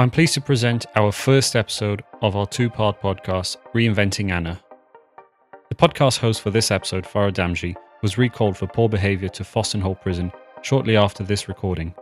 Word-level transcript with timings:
I'm 0.00 0.10
pleased 0.10 0.34
to 0.34 0.40
present 0.40 0.86
our 0.94 1.10
first 1.10 1.56
episode 1.56 2.04
of 2.22 2.36
our 2.36 2.46
two 2.46 2.70
part 2.70 3.02
podcast, 3.02 3.56
Reinventing 3.74 4.30
Anna. 4.30 4.60
The 5.70 5.74
podcast 5.74 6.18
host 6.18 6.40
for 6.40 6.50
this 6.50 6.70
episode, 6.70 7.02
Farah 7.02 7.32
Damji, 7.32 7.74
was 8.00 8.16
recalled 8.16 8.56
for 8.56 8.68
poor 8.68 8.88
behaviour 8.88 9.28
to 9.30 9.42
Foston 9.42 9.82
Hall 9.82 9.96
Prison 9.96 10.30
shortly 10.62 10.96
after 10.96 11.24
this 11.24 11.48
recording. 11.48 11.92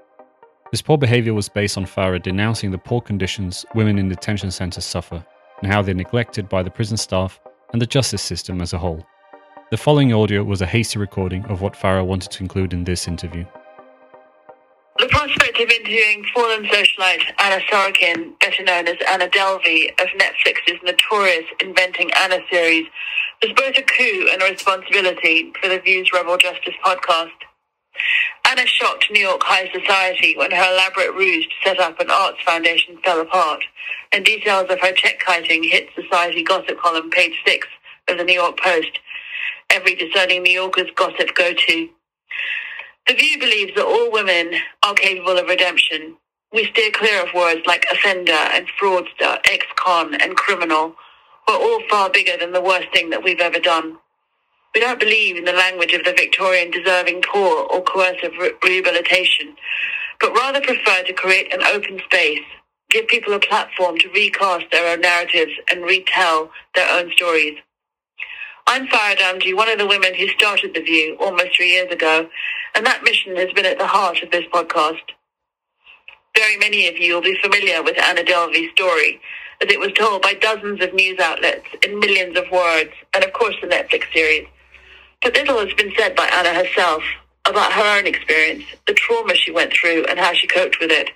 This 0.72 0.82
poor 0.82 0.98
behaviour 0.98 1.32
was 1.32 1.48
based 1.48 1.78
on 1.78 1.86
Farah 1.86 2.22
denouncing 2.22 2.70
the 2.70 2.76
poor 2.76 3.00
conditions 3.00 3.64
women 3.74 3.98
in 3.98 4.10
detention 4.10 4.50
centres 4.50 4.84
suffer 4.84 5.24
and 5.62 5.72
how 5.72 5.80
they're 5.80 5.94
neglected 5.94 6.50
by 6.50 6.62
the 6.62 6.70
prison 6.70 6.98
staff 6.98 7.40
and 7.72 7.80
the 7.80 7.86
justice 7.86 8.20
system 8.20 8.60
as 8.60 8.74
a 8.74 8.78
whole. 8.78 9.06
The 9.70 9.78
following 9.78 10.12
audio 10.12 10.44
was 10.44 10.60
a 10.60 10.66
hasty 10.66 10.98
recording 10.98 11.46
of 11.46 11.62
what 11.62 11.72
Farah 11.72 12.04
wanted 12.04 12.30
to 12.32 12.42
include 12.42 12.74
in 12.74 12.84
this 12.84 13.08
interview. 13.08 13.46
Of 15.58 15.70
interviewing 15.70 16.22
fallen 16.34 16.64
socialite 16.66 17.22
Anna 17.38 17.62
Sorokin, 17.64 18.38
better 18.40 18.62
known 18.62 18.88
as 18.88 18.96
Anna 19.08 19.26
Delvey, 19.26 19.88
of 19.98 20.08
Netflix's 20.08 20.82
notorious 20.84 21.46
Inventing 21.60 22.10
Anna 22.12 22.40
series, 22.52 22.86
was 23.40 23.52
both 23.56 23.74
a 23.78 23.82
coup 23.82 24.28
and 24.30 24.42
a 24.42 24.50
responsibility 24.50 25.50
for 25.58 25.70
the 25.70 25.78
Views 25.78 26.10
Rebel 26.12 26.36
Justice 26.36 26.74
podcast. 26.84 27.30
Anna 28.46 28.66
shocked 28.66 29.06
New 29.10 29.20
York 29.20 29.40
high 29.44 29.70
society 29.72 30.36
when 30.36 30.50
her 30.50 30.72
elaborate 30.74 31.14
ruse 31.14 31.46
to 31.46 31.54
set 31.64 31.80
up 31.80 31.98
an 32.00 32.10
arts 32.10 32.38
foundation 32.44 32.98
fell 33.02 33.22
apart, 33.22 33.64
and 34.12 34.26
details 34.26 34.66
of 34.68 34.78
her 34.80 34.92
check 34.92 35.20
kiting 35.26 35.64
hit 35.64 35.88
society 35.94 36.44
gossip 36.44 36.78
column 36.78 37.08
page 37.08 37.34
six 37.46 37.66
of 38.08 38.18
the 38.18 38.24
New 38.24 38.34
York 38.34 38.60
Post, 38.60 38.98
every 39.70 39.94
discerning 39.94 40.42
New 40.42 40.52
Yorker's 40.52 40.90
gossip 40.94 41.34
go-to. 41.34 41.88
The 43.06 43.14
View 43.14 43.38
believes 43.38 43.72
that 43.76 43.84
all 43.84 44.12
women 44.12 44.52
are 44.84 44.94
capable 44.94 45.38
of 45.38 45.48
redemption. 45.48 46.16
We 46.52 46.66
steer 46.66 46.90
clear 46.92 47.22
of 47.22 47.34
words 47.34 47.60
like 47.66 47.86
offender 47.92 48.32
and 48.32 48.66
fraudster, 48.80 49.40
ex-con 49.44 50.14
and 50.22 50.36
criminal. 50.36 50.94
We're 51.48 51.56
all 51.56 51.82
far 51.90 52.10
bigger 52.10 52.36
than 52.40 52.52
the 52.52 52.62
worst 52.62 52.88
thing 52.94 53.10
that 53.10 53.22
we've 53.24 53.40
ever 53.40 53.60
done. 53.60 53.98
We 54.74 54.80
don't 54.80 55.00
believe 55.00 55.36
in 55.36 55.44
the 55.44 55.52
language 55.52 55.92
of 55.94 56.04
the 56.04 56.12
Victorian 56.12 56.70
deserving 56.70 57.22
poor 57.32 57.66
or 57.70 57.82
coercive 57.82 58.32
re- 58.40 58.52
rehabilitation, 58.64 59.56
but 60.20 60.34
rather 60.34 60.60
prefer 60.62 61.04
to 61.04 61.12
create 61.14 61.52
an 61.54 61.62
open 61.64 62.00
space, 62.06 62.44
give 62.90 63.08
people 63.08 63.34
a 63.34 63.40
platform 63.40 63.98
to 63.98 64.10
recast 64.10 64.66
their 64.72 64.92
own 64.92 65.02
narratives 65.02 65.52
and 65.70 65.84
retell 65.84 66.50
their 66.74 66.90
own 66.98 67.12
stories. 67.16 67.58
I'm 68.68 68.88
Farah 68.88 69.16
Damji, 69.16 69.54
one 69.56 69.70
of 69.70 69.78
the 69.78 69.86
women 69.86 70.14
who 70.14 70.28
started 70.28 70.74
The 70.74 70.82
View 70.82 71.16
almost 71.20 71.56
three 71.56 71.70
years 71.72 71.92
ago, 71.92 72.28
and 72.76 72.84
that 72.84 73.02
mission 73.02 73.34
has 73.36 73.50
been 73.54 73.64
at 73.64 73.78
the 73.78 73.86
heart 73.86 74.22
of 74.22 74.30
this 74.30 74.44
podcast. 74.52 75.00
Very 76.36 76.58
many 76.58 76.86
of 76.88 76.98
you 76.98 77.14
will 77.14 77.22
be 77.22 77.38
familiar 77.42 77.82
with 77.82 77.98
Anna 77.98 78.22
Delvey's 78.22 78.70
story, 78.72 79.18
as 79.62 79.70
it 79.70 79.80
was 79.80 79.92
told 79.94 80.20
by 80.20 80.34
dozens 80.34 80.82
of 80.82 80.92
news 80.92 81.18
outlets 81.18 81.66
in 81.82 81.98
millions 81.98 82.36
of 82.36 82.44
words, 82.52 82.90
and 83.14 83.24
of 83.24 83.32
course 83.32 83.54
the 83.62 83.66
Netflix 83.66 84.04
series. 84.12 84.46
But 85.22 85.34
little 85.34 85.58
has 85.58 85.72
been 85.72 85.90
said 85.96 86.14
by 86.14 86.26
Anna 86.26 86.52
herself 86.52 87.02
about 87.46 87.72
her 87.72 87.98
own 87.98 88.06
experience, 88.06 88.64
the 88.86 88.92
trauma 88.92 89.34
she 89.34 89.50
went 89.50 89.72
through 89.72 90.04
and 90.04 90.18
how 90.18 90.34
she 90.34 90.46
coped 90.46 90.78
with 90.78 90.90
it, 90.90 91.08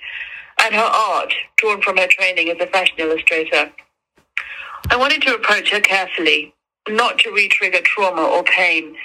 and 0.65 0.75
her 0.75 0.81
art, 0.81 1.35
drawn 1.59 1.83
from 1.83 1.99
her 1.99 2.09
training 2.09 2.49
as 2.49 2.57
a 2.59 2.67
fashion 2.69 2.97
illustrator. 2.99 3.71
I 4.89 4.97
wanted 4.97 5.21
to 5.23 5.35
approach 5.35 5.71
her 5.73 5.81
carefully, 5.81 6.55
not 6.89 7.19
to 7.19 7.31
re-trigger 7.31 7.83
trauma 7.83 8.23
or 8.23 8.43
pain, 8.45 8.97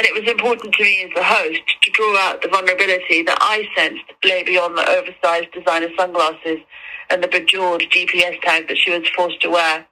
and 0.00 0.06
it 0.06 0.14
was 0.14 0.32
important 0.32 0.72
to 0.72 0.82
me 0.82 1.04
as 1.04 1.10
the 1.14 1.22
host 1.22 1.60
to 1.82 1.90
draw 1.90 2.16
out 2.20 2.40
the 2.40 2.48
vulnerability 2.48 3.22
that 3.22 3.36
I 3.38 3.68
sensed 3.76 4.04
lay 4.24 4.42
beyond 4.42 4.78
the 4.78 4.88
oversized 4.88 5.52
designer 5.52 5.88
sunglasses 5.94 6.56
and 7.10 7.22
the 7.22 7.28
bejeweled 7.28 7.82
GPS 7.82 8.40
tag 8.40 8.66
that 8.68 8.78
she 8.78 8.92
was 8.92 9.06
forced 9.14 9.42
to 9.42 9.50
wear. 9.50 9.84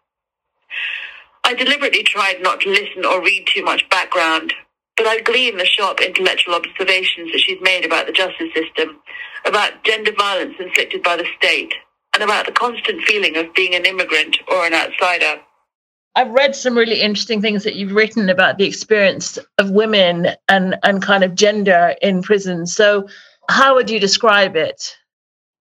I 1.45 1.53
deliberately 1.53 2.05
tried 2.05 2.41
not 2.41 2.59
to 2.63 2.71
listen 2.71 3.05
or 3.05 3.23
read 3.23 3.47
too 3.53 3.63
much 3.63 3.87
background, 3.91 4.55
but 4.97 5.07
I 5.07 5.21
gleaned 5.21 5.61
the 5.61 5.67
sharp 5.67 6.01
intellectual 6.01 6.55
observations 6.55 7.31
that 7.33 7.43
she's 7.45 7.61
made 7.61 7.85
about 7.85 8.07
the 8.07 8.13
justice 8.13 8.49
system, 8.55 9.01
about 9.45 9.85
gender 9.85 10.13
violence 10.17 10.55
inflicted 10.59 11.03
by 11.03 11.17
the 11.19 11.27
state, 11.37 11.75
and 12.15 12.23
about 12.23 12.47
the 12.47 12.53
constant 12.53 13.03
feeling 13.05 13.37
of 13.37 13.53
being 13.53 13.75
an 13.75 13.85
immigrant 13.85 14.39
or 14.51 14.65
an 14.65 14.73
outsider. 14.73 15.43
I've 16.15 16.31
read 16.31 16.57
some 16.57 16.77
really 16.77 17.01
interesting 17.01 17.41
things 17.41 17.65
that 17.65 17.77
you've 17.77 17.93
written 17.93 18.29
about 18.29 18.59
the 18.59 18.65
experience 18.65 19.39
of 19.59 19.71
women 19.71 20.29
and, 20.49 20.77
and 20.83 21.03
kind 21.03 21.23
of 21.23 21.35
gender 21.35 21.95
in 22.03 22.23
prison. 22.23 22.67
So, 22.67 23.09
how 23.49 23.75
would 23.75 23.89
you 23.89 24.01
describe 24.01 24.57
it? 24.57 24.97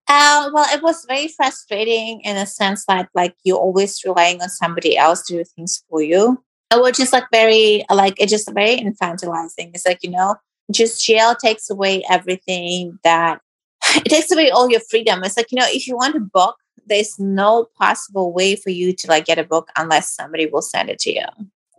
Uh, 0.10 0.50
well, 0.54 0.66
it 0.74 0.82
was 0.82 1.06
very 1.08 1.28
frustrating 1.28 2.22
in 2.22 2.38
a 2.38 2.46
sense 2.46 2.86
that 2.86 3.10
like 3.14 3.36
you're 3.44 3.58
always 3.58 4.02
relying 4.06 4.42
on 4.42 4.50
somebody 4.50 4.98
else 4.98 5.24
to 5.24 5.38
do 5.38 5.44
things 5.44 5.84
for 5.90 6.02
you. 6.02 6.42
It 6.72 6.82
was 6.82 6.98
just 6.98 7.14
like 7.14 7.26
very 7.32 7.86
like 7.90 8.16
it's 8.18 8.32
just 8.32 8.52
very 8.54 8.78
infantilizing. 8.78 9.72
It's 9.74 9.86
like 9.86 10.00
you 10.04 10.12
know, 10.12 10.36
just 10.72 11.06
jail 11.06 11.36
takes 11.36 11.70
away 11.70 12.04
everything 12.10 13.00
that 13.04 13.42
it 13.96 14.10
takes 14.10 14.32
away 14.32 14.50
all 14.50 14.70
your 14.70 14.82
freedom. 14.90 15.24
It's 15.24 15.38
like 15.38 15.52
you 15.52 15.60
know, 15.60 15.68
if 15.68 15.88
you 15.88 15.96
want 15.98 16.16
a 16.16 16.22
book, 16.22 16.56
there's 16.86 17.20
no 17.20 17.68
possible 17.78 18.34
way 18.34 18.56
for 18.56 18.70
you 18.70 18.94
to 18.94 19.08
like 19.08 19.26
get 19.26 19.40
a 19.40 19.44
book 19.44 19.70
unless 19.78 20.14
somebody 20.14 20.46
will 20.46 20.62
send 20.62 20.90
it 20.90 21.00
to 21.00 21.14
you. 21.14 21.26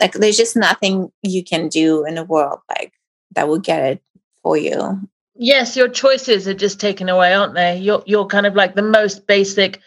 Like 0.01 0.13
there's 0.13 0.37
just 0.37 0.57
nothing 0.57 1.11
you 1.23 1.43
can 1.43 1.69
do 1.69 2.05
in 2.05 2.15
the 2.15 2.25
world 2.25 2.61
like 2.69 2.93
that 3.35 3.49
will 3.49 3.59
get 3.59 3.83
it 3.83 4.03
for 4.43 4.57
you. 4.57 5.01
Yes, 5.35 5.77
your 5.77 5.89
choices 5.89 6.49
are 6.49 6.55
just 6.55 6.81
taken 6.81 7.09
away, 7.09 7.33
aren't 7.33 7.55
they? 7.55 7.79
You're 7.79 8.03
you're 8.07 8.27
kind 8.27 8.47
of 8.47 8.55
like 8.55 8.75
the 8.75 8.83
most 8.83 9.27
basic 9.27 9.81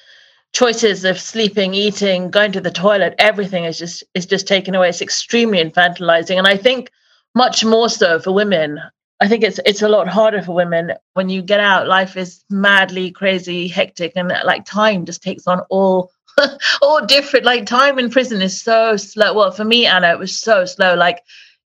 choices 0.53 1.05
of 1.05 1.19
sleeping, 1.19 1.73
eating, 1.73 2.29
going 2.29 2.51
to 2.51 2.61
the 2.61 2.71
toilet, 2.71 3.15
everything 3.19 3.65
is 3.65 3.77
just 3.77 4.03
is 4.13 4.25
just 4.25 4.47
taken 4.47 4.75
away. 4.75 4.89
It's 4.89 5.01
extremely 5.01 5.63
infantilizing. 5.63 6.37
And 6.37 6.47
I 6.47 6.57
think 6.57 6.91
much 7.35 7.63
more 7.63 7.89
so 7.89 8.19
for 8.19 8.31
women. 8.31 8.79
I 9.21 9.27
think 9.27 9.43
it's 9.43 9.59
it's 9.67 9.83
a 9.83 9.87
lot 9.87 10.07
harder 10.07 10.41
for 10.41 10.53
women 10.53 10.93
when 11.13 11.29
you 11.29 11.43
get 11.43 11.59
out. 11.59 11.87
Life 11.87 12.17
is 12.17 12.43
madly 12.49 13.11
crazy, 13.11 13.67
hectic, 13.67 14.13
and 14.15 14.29
like 14.43 14.65
time 14.65 15.05
just 15.05 15.21
takes 15.21 15.45
on 15.45 15.61
all 15.69 16.11
all 16.81 17.05
different. 17.05 17.45
Like 17.45 17.67
time 17.67 17.99
in 17.99 18.09
prison 18.09 18.41
is 18.41 18.59
so 18.59 18.97
slow. 18.97 19.35
Well, 19.35 19.51
for 19.51 19.63
me, 19.63 19.85
Anna, 19.85 20.09
it 20.09 20.17
was 20.17 20.37
so 20.37 20.65
slow. 20.65 20.95
Like 20.95 21.21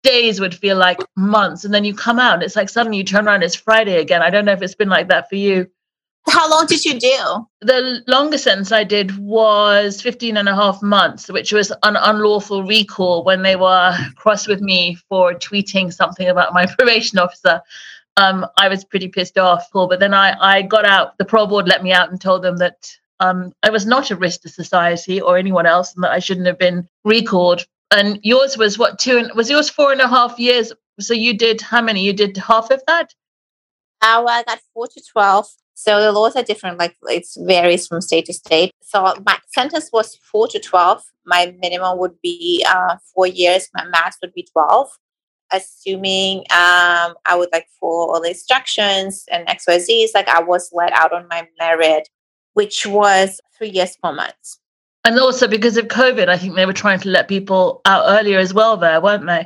days 0.01 0.39
would 0.39 0.55
feel 0.55 0.75
like 0.75 0.99
months, 1.15 1.63
and 1.63 1.73
then 1.73 1.85
you 1.85 1.93
come 1.93 2.17
out, 2.17 2.33
and 2.33 2.43
it's 2.43 2.55
like 2.55 2.67
suddenly 2.69 2.97
you 2.97 3.03
turn 3.03 3.27
around, 3.27 3.43
it's 3.43 3.55
Friday 3.55 3.99
again. 4.01 4.23
I 4.23 4.31
don't 4.31 4.45
know 4.45 4.53
if 4.53 4.63
it's 4.63 4.75
been 4.75 4.89
like 4.89 5.09
that 5.09 5.29
for 5.29 5.35
you. 5.35 5.67
How 6.27 6.49
long 6.49 6.65
did 6.65 6.83
you 6.83 6.99
do? 6.99 7.47
The 7.61 8.03
longest 8.07 8.45
sentence 8.45 8.71
I 8.71 8.83
did 8.83 9.17
was 9.17 10.01
15 10.01 10.37
and 10.37 10.49
a 10.49 10.55
half 10.55 10.81
months, 10.81 11.29
which 11.29 11.53
was 11.53 11.71
an 11.83 11.95
unlawful 11.95 12.63
recall 12.63 13.23
when 13.23 13.43
they 13.43 13.55
were 13.55 13.95
cross 14.15 14.47
with 14.47 14.59
me 14.59 14.97
for 15.07 15.33
tweeting 15.33 15.93
something 15.93 16.27
about 16.27 16.53
my 16.53 16.65
probation 16.77 17.19
officer. 17.19 17.61
Um, 18.17 18.45
I 18.57 18.69
was 18.69 18.83
pretty 18.85 19.07
pissed 19.07 19.37
off, 19.37 19.71
Paul, 19.71 19.87
but 19.87 19.99
then 19.99 20.13
I, 20.13 20.35
I 20.39 20.61
got 20.61 20.85
out. 20.85 21.17
The 21.17 21.25
parole 21.25 21.47
board 21.47 21.67
let 21.67 21.83
me 21.83 21.91
out 21.91 22.09
and 22.09 22.19
told 22.19 22.41
them 22.41 22.57
that 22.57 22.89
um, 23.19 23.53
I 23.61 23.69
was 23.69 23.85
not 23.85 24.11
a 24.11 24.15
risk 24.15 24.41
to 24.41 24.49
society 24.49 25.21
or 25.21 25.37
anyone 25.37 25.65
else 25.65 25.93
and 25.93 26.03
that 26.03 26.11
I 26.11 26.19
shouldn't 26.19 26.47
have 26.47 26.59
been 26.59 26.87
recalled. 27.03 27.65
And 27.91 28.19
yours 28.23 28.57
was 28.57 28.79
what, 28.79 28.99
two, 28.99 29.17
and, 29.17 29.31
was 29.35 29.49
yours 29.49 29.69
four 29.69 29.91
and 29.91 30.01
a 30.01 30.07
half 30.07 30.39
years? 30.39 30.73
So 30.99 31.13
you 31.13 31.37
did 31.37 31.61
how 31.61 31.81
many? 31.81 32.03
You 32.03 32.13
did 32.13 32.35
half 32.37 32.71
of 32.71 32.81
that? 32.87 33.13
Well, 34.01 34.27
I 34.29 34.43
got 34.43 34.59
four 34.73 34.87
to 34.87 35.01
12 35.11 35.47
so 35.75 36.01
the 36.01 36.13
laws 36.13 36.37
are 36.37 36.43
different, 36.43 36.79
like 36.79 36.95
it 37.03 37.27
varies 37.37 37.85
from 37.85 37.99
state 37.99 38.25
to 38.25 38.33
state. 38.33 38.71
So 38.81 39.13
my 39.25 39.37
sentence 39.53 39.89
was 39.91 40.15
four 40.15 40.47
to 40.47 40.57
12. 40.57 41.03
My 41.25 41.53
minimum 41.61 41.99
would 41.99 42.19
be 42.21 42.65
uh, 42.67 42.95
four 43.13 43.27
years. 43.27 43.67
My 43.75 43.85
max 43.85 44.17
would 44.21 44.33
be 44.33 44.47
12. 44.51 44.89
Assuming 45.51 46.39
um, 46.39 47.13
I 47.25 47.35
would 47.35 47.49
like 47.51 47.67
follow 47.79 48.13
all 48.13 48.21
the 48.21 48.29
instructions 48.29 49.25
and 49.29 49.47
XYZs, 49.47 50.09
like 50.15 50.29
I 50.29 50.41
was 50.41 50.69
let 50.71 50.93
out 50.93 51.13
on 51.13 51.27
my 51.29 51.47
merit, 51.59 52.07
which 52.53 52.85
was 52.85 53.41
three 53.57 53.69
years, 53.69 53.97
four 54.01 54.13
months. 54.13 54.59
And 55.03 55.19
also 55.19 55.47
because 55.47 55.77
of 55.77 55.87
COVID, 55.87 56.29
I 56.29 56.37
think 56.37 56.55
they 56.55 56.65
were 56.65 56.73
trying 56.73 56.99
to 57.01 57.09
let 57.09 57.27
people 57.27 57.81
out 57.85 58.05
earlier 58.07 58.39
as 58.39 58.53
well, 58.53 58.77
there, 58.77 59.01
weren't 59.01 59.27
they? 59.27 59.45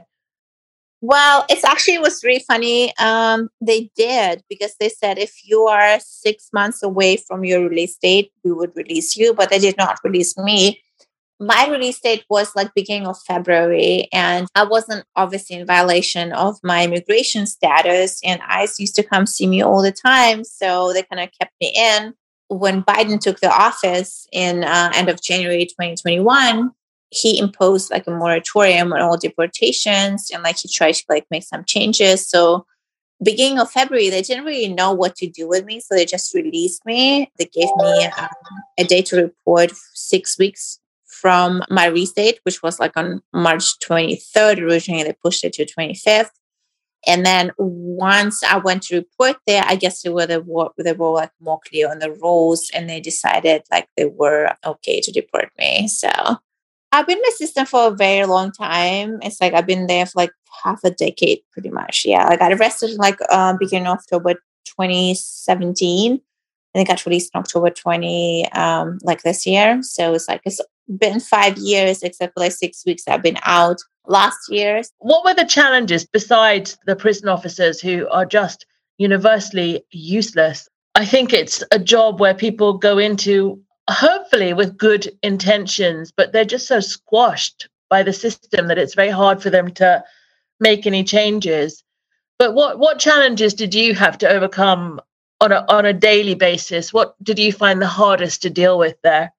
Well, 1.01 1.45
it's 1.49 1.63
actually 1.63 1.95
it 1.95 2.01
was 2.01 2.23
really 2.23 2.43
funny. 2.45 2.93
Um, 2.97 3.49
they 3.61 3.89
did 3.95 4.43
because 4.49 4.75
they 4.79 4.89
said 4.89 5.17
if 5.17 5.33
you 5.45 5.61
are 5.63 5.97
six 6.01 6.49
months 6.51 6.83
away 6.83 7.17
from 7.17 7.45
your 7.45 7.67
release 7.67 7.97
date, 7.97 8.31
we 8.43 8.51
would 8.51 8.75
release 8.75 9.15
you, 9.15 9.33
but 9.33 9.49
they 9.49 9.59
did 9.59 9.77
not 9.77 9.99
release 10.03 10.37
me. 10.37 10.81
My 11.39 11.69
release 11.69 12.01
date 12.01 12.25
was 12.29 12.53
like 12.53 12.73
beginning 12.75 13.07
of 13.07 13.17
February, 13.25 14.09
and 14.11 14.45
I 14.55 14.65
wasn't 14.65 15.05
obviously 15.15 15.55
in 15.55 15.65
violation 15.65 16.33
of 16.33 16.57
my 16.63 16.83
immigration 16.83 17.47
status. 17.47 18.19
And 18.25 18.41
ICE 18.45 18.77
used 18.77 18.95
to 18.95 19.03
come 19.03 19.25
see 19.25 19.47
me 19.47 19.61
all 19.61 19.81
the 19.81 19.93
time, 19.93 20.43
so 20.43 20.91
they 20.91 21.03
kind 21.03 21.21
of 21.21 21.29
kept 21.39 21.53
me 21.61 21.73
in. 21.77 22.13
When 22.49 22.83
Biden 22.83 23.21
took 23.21 23.39
the 23.39 23.49
office 23.49 24.27
in 24.33 24.65
uh, 24.65 24.91
end 24.93 25.07
of 25.07 25.21
January 25.21 25.65
2021, 25.65 26.71
he 27.11 27.39
imposed 27.39 27.91
like 27.91 28.07
a 28.07 28.11
moratorium 28.11 28.93
on 28.93 29.01
all 29.01 29.17
deportations 29.17 30.29
and 30.31 30.43
like 30.43 30.59
he 30.59 30.69
tried 30.69 30.93
to 30.93 31.03
like 31.09 31.25
make 31.31 31.43
some 31.43 31.63
changes 31.65 32.27
so 32.27 32.65
beginning 33.23 33.59
of 33.59 33.71
February, 33.71 34.09
they 34.09 34.21
didn't 34.21 34.45
really 34.45 34.73
know 34.73 34.91
what 34.93 35.15
to 35.17 35.29
do 35.29 35.47
with 35.47 35.65
me. 35.65 35.79
So 35.79 35.95
they 35.95 36.05
just 36.05 36.33
released 36.33 36.85
me. 36.85 37.31
They 37.37 37.45
gave 37.45 37.69
me 37.77 38.05
um, 38.17 38.27
a 38.77 38.83
day 38.83 39.01
to 39.03 39.17
report 39.17 39.71
six 39.93 40.37
weeks 40.37 40.79
from 41.05 41.63
my 41.69 41.87
release 41.87 42.11
date, 42.11 42.39
which 42.43 42.63
was 42.63 42.79
like 42.79 42.95
on 42.95 43.21
March 43.33 43.79
23rd. 43.79 44.61
Originally, 44.61 45.03
they 45.03 45.13
pushed 45.13 45.43
it 45.43 45.53
to 45.53 45.65
25th. 45.65 46.29
And 47.07 47.25
then 47.25 47.51
once 47.57 48.43
I 48.43 48.57
went 48.57 48.83
to 48.83 48.97
report 48.97 49.37
there, 49.47 49.63
I 49.65 49.75
guess 49.75 50.01
they 50.01 50.09
were 50.09 50.25
the 50.25 50.43
they 50.77 50.91
were 50.91 51.11
like 51.11 51.31
more 51.39 51.59
clear 51.65 51.89
on 51.89 51.99
the 51.99 52.11
rules, 52.11 52.69
and 52.73 52.89
they 52.89 52.99
decided 52.99 53.63
like 53.71 53.87
they 53.95 54.05
were 54.05 54.53
okay 54.65 54.99
to 54.99 55.11
deport 55.11 55.49
me. 55.57 55.87
So 55.87 56.09
I've 56.91 57.07
been 57.07 57.19
the 57.23 57.33
system 57.37 57.65
for 57.65 57.87
a 57.87 57.91
very 57.91 58.25
long 58.25 58.51
time. 58.51 59.19
It's 59.21 59.39
like 59.39 59.53
I've 59.53 59.67
been 59.67 59.87
there 59.87 60.05
for 60.05 60.13
like 60.15 60.31
half 60.63 60.83
a 60.83 60.91
decade, 60.91 61.39
pretty 61.51 61.69
much. 61.69 62.03
Yeah, 62.05 62.27
I 62.27 62.35
got 62.35 62.51
arrested 62.51 62.97
like 62.97 63.17
um, 63.31 63.57
beginning 63.59 63.87
of 63.87 63.99
October 63.99 64.33
2017, 64.65 66.19
and 66.73 66.81
I 66.81 66.83
got 66.83 67.05
released 67.05 67.31
in 67.33 67.39
October 67.39 67.69
20, 67.69 68.51
um, 68.53 68.97
like 69.03 69.21
this 69.21 69.45
year. 69.45 69.81
So 69.83 70.13
it's 70.13 70.27
like 70.27 70.41
it's 70.45 70.61
been 70.97 71.19
five 71.19 71.57
years, 71.57 72.01
except 72.01 72.33
for 72.33 72.39
like 72.39 72.53
six 72.53 72.83
weeks 72.85 73.07
I've 73.07 73.23
been 73.23 73.39
out 73.43 73.77
last 74.07 74.49
year. 74.49 74.81
What 74.97 75.23
were 75.23 75.35
the 75.35 75.45
challenges 75.45 76.05
besides 76.05 76.77
the 76.85 76.95
prison 76.95 77.29
officers 77.29 77.79
who 77.79 78.07
are 78.09 78.25
just 78.25 78.65
universally 78.97 79.83
useless? 79.91 80.67
I 80.95 81.05
think 81.05 81.33
it's 81.33 81.63
a 81.71 81.79
job 81.79 82.19
where 82.19 82.33
people 82.33 82.77
go 82.77 82.97
into 82.97 83.61
hopefully 83.89 84.53
with 84.53 84.77
good 84.77 85.11
intentions, 85.23 86.11
but 86.11 86.31
they're 86.31 86.45
just 86.45 86.67
so 86.67 86.79
squashed 86.79 87.67
by 87.89 88.03
the 88.03 88.13
system 88.13 88.67
that 88.67 88.77
it's 88.77 88.93
very 88.93 89.09
hard 89.09 89.41
for 89.41 89.49
them 89.49 89.71
to 89.71 90.03
make 90.59 90.85
any 90.85 91.03
changes. 91.03 91.83
But 92.37 92.53
what 92.53 92.79
what 92.79 92.99
challenges 92.99 93.53
did 93.53 93.73
you 93.73 93.93
have 93.95 94.17
to 94.19 94.29
overcome 94.29 95.01
on 95.41 95.51
a 95.51 95.65
on 95.67 95.85
a 95.85 95.93
daily 95.93 96.35
basis? 96.35 96.93
What 96.93 97.15
did 97.23 97.39
you 97.39 97.51
find 97.51 97.81
the 97.81 97.87
hardest 97.87 98.41
to 98.43 98.49
deal 98.49 98.77
with 98.77 98.95
there? 99.01 99.33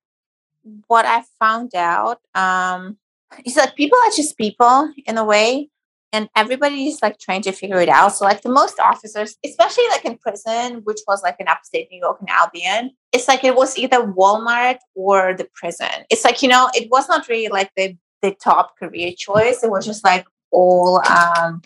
What 0.88 1.06
I 1.06 1.22
found 1.38 1.74
out 1.74 2.20
um, 2.34 2.98
is 3.44 3.54
that 3.54 3.76
people 3.76 3.98
are 4.04 4.16
just 4.16 4.36
people 4.36 4.92
in 5.06 5.16
a 5.16 5.24
way 5.24 5.70
and 6.12 6.28
everybody 6.34 6.88
is 6.88 7.00
like 7.02 7.18
trying 7.18 7.42
to 7.42 7.52
figure 7.52 7.80
it 7.80 7.88
out. 7.88 8.14
So 8.14 8.24
like 8.24 8.42
the 8.42 8.48
most 8.50 8.80
officers, 8.80 9.36
especially 9.44 9.84
like 9.90 10.04
in 10.04 10.18
prison, 10.18 10.80
which 10.84 11.00
was 11.06 11.22
like 11.22 11.36
in 11.38 11.48
upstate 11.48 11.88
New 11.90 12.00
York 12.00 12.18
and 12.20 12.28
Albion, 12.30 12.90
it's 13.12 13.28
like 13.28 13.44
it 13.44 13.54
was 13.54 13.78
either 13.78 13.98
Walmart 13.98 14.78
or 14.94 15.34
the 15.34 15.48
prison. 15.54 16.04
It's 16.10 16.24
like, 16.24 16.42
you 16.42 16.48
know, 16.48 16.68
it 16.74 16.88
was 16.90 17.08
not 17.08 17.28
really 17.28 17.48
like 17.48 17.70
the 17.76 17.96
the 18.22 18.32
top 18.32 18.76
career 18.78 19.12
choice. 19.16 19.62
It 19.62 19.70
was 19.70 19.86
just 19.86 20.04
like 20.04 20.26
all 20.50 21.00
um 21.08 21.62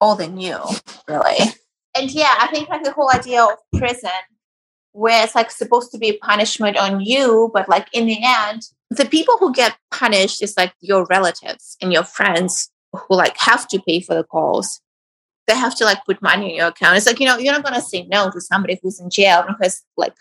all 0.00 0.14
the 0.14 0.28
new, 0.28 0.60
really. 1.08 1.52
And 1.96 2.10
yeah, 2.10 2.34
I 2.38 2.48
think 2.48 2.68
like 2.68 2.84
the 2.84 2.92
whole 2.92 3.10
idea 3.10 3.42
of 3.42 3.56
prison 3.78 4.10
where 4.92 5.24
it's 5.24 5.34
like 5.34 5.50
supposed 5.50 5.90
to 5.92 5.98
be 5.98 6.18
punishment 6.18 6.76
on 6.76 7.00
you, 7.00 7.50
but 7.52 7.68
like 7.68 7.88
in 7.92 8.06
the 8.06 8.18
end, 8.22 8.62
the 8.90 9.04
people 9.04 9.36
who 9.38 9.52
get 9.52 9.76
punished 9.90 10.42
is 10.42 10.56
like 10.56 10.72
your 10.80 11.06
relatives 11.10 11.76
and 11.82 11.92
your 11.92 12.04
friends 12.04 12.70
who 12.96 13.16
like 13.16 13.36
have 13.38 13.68
to 13.68 13.80
pay 13.80 14.00
for 14.00 14.14
the 14.14 14.24
calls 14.24 14.80
they 15.46 15.54
have 15.54 15.74
to 15.76 15.84
like 15.84 16.04
put 16.04 16.20
money 16.22 16.50
in 16.50 16.56
your 16.56 16.68
account. 16.68 16.96
It's 16.96 17.06
like 17.06 17.20
you 17.20 17.26
know 17.26 17.38
you're 17.38 17.52
not 17.52 17.62
going 17.62 17.74
to 17.74 17.80
say 17.80 18.06
no 18.10 18.30
to 18.30 18.40
somebody 18.40 18.78
who's 18.82 19.00
in 19.00 19.10
jail 19.10 19.44
because 19.46 19.82
like 19.96 20.14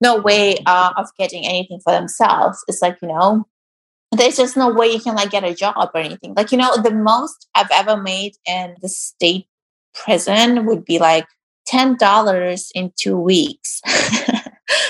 no 0.00 0.18
way 0.18 0.56
uh, 0.66 0.92
of 0.96 1.08
getting 1.18 1.44
anything 1.44 1.80
for 1.80 1.92
themselves. 1.92 2.64
It's 2.68 2.82
like 2.82 2.98
you 3.02 3.08
know 3.08 3.46
there's 4.12 4.36
just 4.36 4.56
no 4.56 4.70
way 4.70 4.88
you 4.88 5.00
can 5.00 5.14
like 5.14 5.30
get 5.30 5.44
a 5.44 5.54
job 5.54 5.90
or 5.94 6.00
anything. 6.00 6.34
Like 6.34 6.52
you 6.52 6.58
know 6.58 6.76
the 6.76 6.90
most 6.90 7.48
i've 7.54 7.70
ever 7.72 7.96
made 7.96 8.34
in 8.46 8.76
the 8.80 8.88
state 8.88 9.46
prison 9.94 10.66
would 10.66 10.84
be 10.84 10.98
like 10.98 11.26
$10 11.68 12.70
in 12.74 12.92
two 12.96 13.18
weeks. 13.18 13.80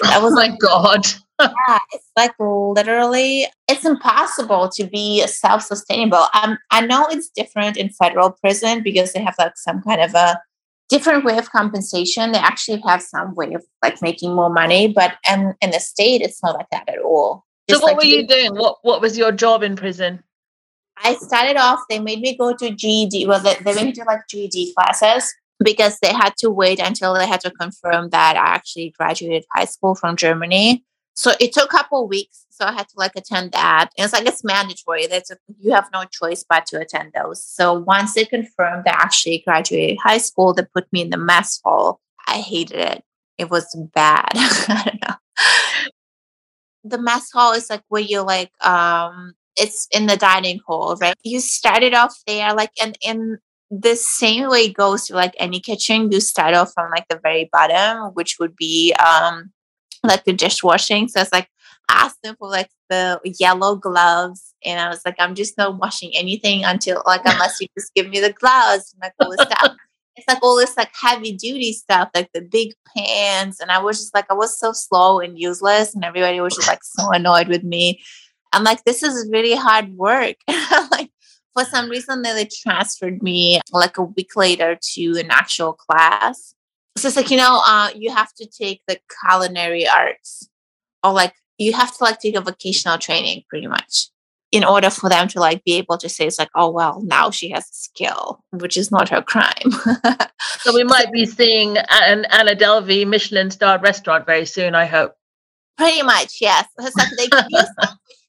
That 0.02 0.22
was 0.22 0.32
oh 0.32 0.36
my 0.36 0.56
god 0.56 1.06
yeah, 1.40 1.78
it's 1.92 2.10
like 2.16 2.34
literally, 2.38 3.46
it's 3.68 3.84
impossible 3.84 4.68
to 4.70 4.86
be 4.86 5.26
self-sustainable. 5.26 6.26
Um, 6.42 6.58
I 6.70 6.86
know 6.86 7.06
it's 7.10 7.28
different 7.28 7.76
in 7.76 7.90
federal 7.90 8.32
prison 8.32 8.82
because 8.82 9.12
they 9.12 9.20
have 9.20 9.34
like 9.38 9.56
some 9.56 9.82
kind 9.82 10.00
of 10.00 10.14
a 10.14 10.40
different 10.88 11.24
way 11.24 11.36
of 11.38 11.50
compensation. 11.50 12.32
They 12.32 12.38
actually 12.38 12.80
have 12.86 13.02
some 13.02 13.34
way 13.34 13.54
of 13.54 13.64
like 13.82 14.00
making 14.02 14.34
more 14.34 14.50
money, 14.50 14.92
but 14.92 15.14
in 15.30 15.54
in 15.60 15.70
the 15.70 15.80
state, 15.80 16.22
it's 16.22 16.42
not 16.42 16.56
like 16.56 16.70
that 16.70 16.88
at 16.88 16.98
all. 16.98 17.44
Just 17.68 17.80
so, 17.80 17.86
what 17.86 17.94
like 17.94 18.02
were 18.02 18.08
you 18.08 18.26
doing? 18.26 18.54
What 18.54 18.78
What 18.82 19.00
was 19.00 19.18
your 19.18 19.32
job 19.32 19.62
in 19.62 19.76
prison? 19.76 20.22
I 21.02 21.14
started 21.16 21.56
off. 21.56 21.80
They 21.90 21.98
made 21.98 22.20
me 22.20 22.36
go 22.36 22.54
to 22.54 22.70
GED. 22.70 23.26
Well, 23.26 23.40
they, 23.40 23.54
they 23.56 23.74
made 23.74 23.86
me 23.86 23.92
do 23.92 24.02
like 24.06 24.20
GED 24.30 24.72
classes 24.74 25.30
because 25.62 25.98
they 26.00 26.12
had 26.12 26.34
to 26.38 26.50
wait 26.50 26.78
until 26.78 27.14
they 27.14 27.26
had 27.26 27.40
to 27.40 27.50
confirm 27.50 28.10
that 28.10 28.36
I 28.36 28.54
actually 28.54 28.94
graduated 28.98 29.44
high 29.52 29.64
school 29.64 29.94
from 29.94 30.16
Germany. 30.16 30.84
So 31.16 31.32
it 31.40 31.52
took 31.52 31.64
a 31.64 31.76
couple 31.76 32.06
weeks. 32.06 32.44
So 32.50 32.66
I 32.66 32.72
had 32.72 32.88
to 32.88 32.94
like 32.96 33.12
attend 33.16 33.52
that. 33.52 33.88
And 33.96 34.04
it's 34.04 34.12
like 34.12 34.26
it's 34.26 34.44
mandatory. 34.44 35.06
That's 35.06 35.30
a, 35.30 35.38
you 35.58 35.72
have 35.72 35.88
no 35.92 36.04
choice 36.04 36.44
but 36.48 36.66
to 36.66 36.80
attend 36.80 37.12
those. 37.14 37.42
So 37.42 37.72
once 37.72 38.14
they 38.14 38.26
confirmed 38.26 38.84
that 38.84 38.96
I 38.96 39.02
actually 39.02 39.42
graduated 39.46 39.98
high 40.02 40.18
school, 40.18 40.52
they 40.52 40.62
put 40.74 40.92
me 40.92 41.00
in 41.00 41.10
the 41.10 41.16
mess 41.16 41.58
hall. 41.64 42.00
I 42.28 42.38
hated 42.40 42.78
it. 42.78 43.02
It 43.38 43.50
was 43.50 43.74
bad. 43.94 44.28
I 44.34 44.82
don't 44.84 45.08
know. 45.08 45.14
The 46.84 46.98
mess 46.98 47.30
hall 47.32 47.52
is 47.52 47.70
like 47.70 47.82
where 47.88 48.02
you 48.02 48.20
like 48.20 48.52
um 48.64 49.34
it's 49.56 49.88
in 49.90 50.06
the 50.06 50.18
dining 50.18 50.60
hall, 50.66 50.96
right? 51.00 51.16
You 51.24 51.40
started 51.40 51.94
off 51.94 52.14
there 52.26 52.54
like 52.54 52.70
and 52.80 52.96
in 53.02 53.38
the 53.70 53.96
same 53.96 54.48
way 54.50 54.70
goes 54.70 55.06
to 55.06 55.14
like 55.14 55.34
any 55.38 55.60
kitchen. 55.60 56.12
You 56.12 56.20
start 56.20 56.54
off 56.54 56.72
from 56.74 56.90
like 56.90 57.08
the 57.08 57.18
very 57.22 57.48
bottom, 57.50 58.12
which 58.14 58.36
would 58.38 58.54
be 58.54 58.92
um 58.94 59.52
like 60.06 60.24
the 60.24 60.32
dishwashing. 60.32 61.08
So 61.08 61.20
it's 61.20 61.32
like 61.32 61.48
I 61.88 62.06
asked 62.06 62.22
them 62.22 62.36
for 62.38 62.48
like 62.48 62.70
the 62.88 63.20
yellow 63.38 63.76
gloves, 63.76 64.54
and 64.64 64.80
I 64.80 64.88
was 64.88 65.02
like, 65.04 65.16
I'm 65.18 65.34
just 65.34 65.56
not 65.56 65.78
washing 65.78 66.10
anything 66.14 66.64
until 66.64 67.02
like 67.06 67.22
unless 67.24 67.60
you 67.60 67.68
just 67.78 67.94
give 67.94 68.08
me 68.08 68.20
the 68.20 68.32
gloves 68.32 68.92
and 68.92 69.02
like 69.02 69.12
all 69.20 69.30
this 69.30 69.46
stuff. 69.46 69.76
It's 70.16 70.26
like 70.26 70.42
all 70.42 70.56
this 70.56 70.76
like 70.76 70.90
heavy 70.98 71.32
duty 71.32 71.72
stuff, 71.74 72.08
like 72.14 72.30
the 72.32 72.40
big 72.40 72.72
pans, 72.96 73.60
and 73.60 73.70
I 73.70 73.78
was 73.78 73.98
just 73.98 74.14
like, 74.14 74.26
I 74.30 74.34
was 74.34 74.58
so 74.58 74.72
slow 74.72 75.20
and 75.20 75.38
useless, 75.38 75.94
and 75.94 76.04
everybody 76.04 76.40
was 76.40 76.54
just 76.54 76.68
like 76.68 76.82
so 76.82 77.10
annoyed 77.12 77.48
with 77.48 77.62
me. 77.62 78.00
I'm 78.52 78.64
like, 78.64 78.84
this 78.84 79.02
is 79.02 79.28
really 79.30 79.54
hard 79.54 79.94
work. 79.96 80.36
like 80.90 81.10
for 81.54 81.64
some 81.64 81.88
reason, 81.88 82.22
they 82.22 82.48
transferred 82.62 83.22
me 83.22 83.60
like 83.72 83.98
a 83.98 84.02
week 84.02 84.36
later 84.36 84.78
to 84.94 85.18
an 85.18 85.30
actual 85.30 85.74
class 85.74 86.54
so 86.96 87.08
it's 87.08 87.16
like 87.16 87.30
you 87.30 87.36
know 87.36 87.62
uh, 87.66 87.90
you 87.94 88.10
have 88.10 88.32
to 88.34 88.46
take 88.46 88.82
the 88.88 88.98
culinary 89.20 89.88
arts 89.88 90.48
or 91.04 91.12
like 91.12 91.34
you 91.58 91.72
have 91.72 91.96
to 91.96 92.04
like 92.04 92.18
take 92.18 92.36
a 92.36 92.40
vocational 92.40 92.98
training 92.98 93.42
pretty 93.48 93.66
much 93.66 94.08
in 94.52 94.64
order 94.64 94.90
for 94.90 95.10
them 95.10 95.28
to 95.28 95.40
like 95.40 95.62
be 95.64 95.74
able 95.74 95.98
to 95.98 96.08
say 96.08 96.26
it's 96.26 96.38
like 96.38 96.50
oh 96.54 96.70
well 96.70 97.02
now 97.02 97.30
she 97.30 97.50
has 97.50 97.64
a 97.64 97.74
skill 97.74 98.40
which 98.52 98.76
is 98.76 98.90
not 98.90 99.08
her 99.08 99.22
crime. 99.22 99.70
So 100.60 100.74
we 100.74 100.82
might 100.82 101.12
be 101.12 101.26
seeing 101.26 101.76
an 101.76 102.24
anna 102.24 102.56
delvey 102.56 103.06
michelin 103.06 103.52
starred 103.52 103.82
restaurant 103.82 104.26
very 104.26 104.46
soon 104.46 104.74
i 104.74 104.84
hope. 104.84 105.12
Pretty 105.76 106.02
much 106.02 106.38
yes. 106.40 106.66
It's 106.78 106.96
like 106.96 107.08
they 107.16 107.26
give 107.28 107.46
you 107.50 107.64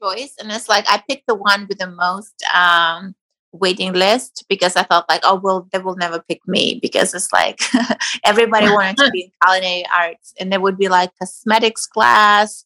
choice 0.01 0.35
and 0.39 0.51
it's 0.51 0.69
like 0.69 0.85
i 0.87 1.01
picked 1.09 1.25
the 1.27 1.35
one 1.35 1.65
with 1.67 1.79
the 1.79 1.89
most 1.89 2.43
um 2.53 3.15
waiting 3.51 3.93
list 3.93 4.45
because 4.49 4.75
I 4.75 4.83
felt 4.83 5.05
like, 5.09 5.21
oh, 5.23 5.39
well, 5.41 5.67
they 5.71 5.79
will 5.79 5.95
never 5.95 6.19
pick 6.19 6.45
me 6.47 6.79
because 6.81 7.13
it's 7.13 7.31
like 7.31 7.61
everybody 8.23 8.67
wanted 8.67 8.97
to 8.97 9.09
be 9.11 9.23
in 9.23 9.31
culinary 9.43 9.85
arts 9.95 10.33
and 10.39 10.51
there 10.51 10.61
would 10.61 10.77
be 10.77 10.89
like 10.89 11.11
cosmetics 11.19 11.85
class 11.87 12.65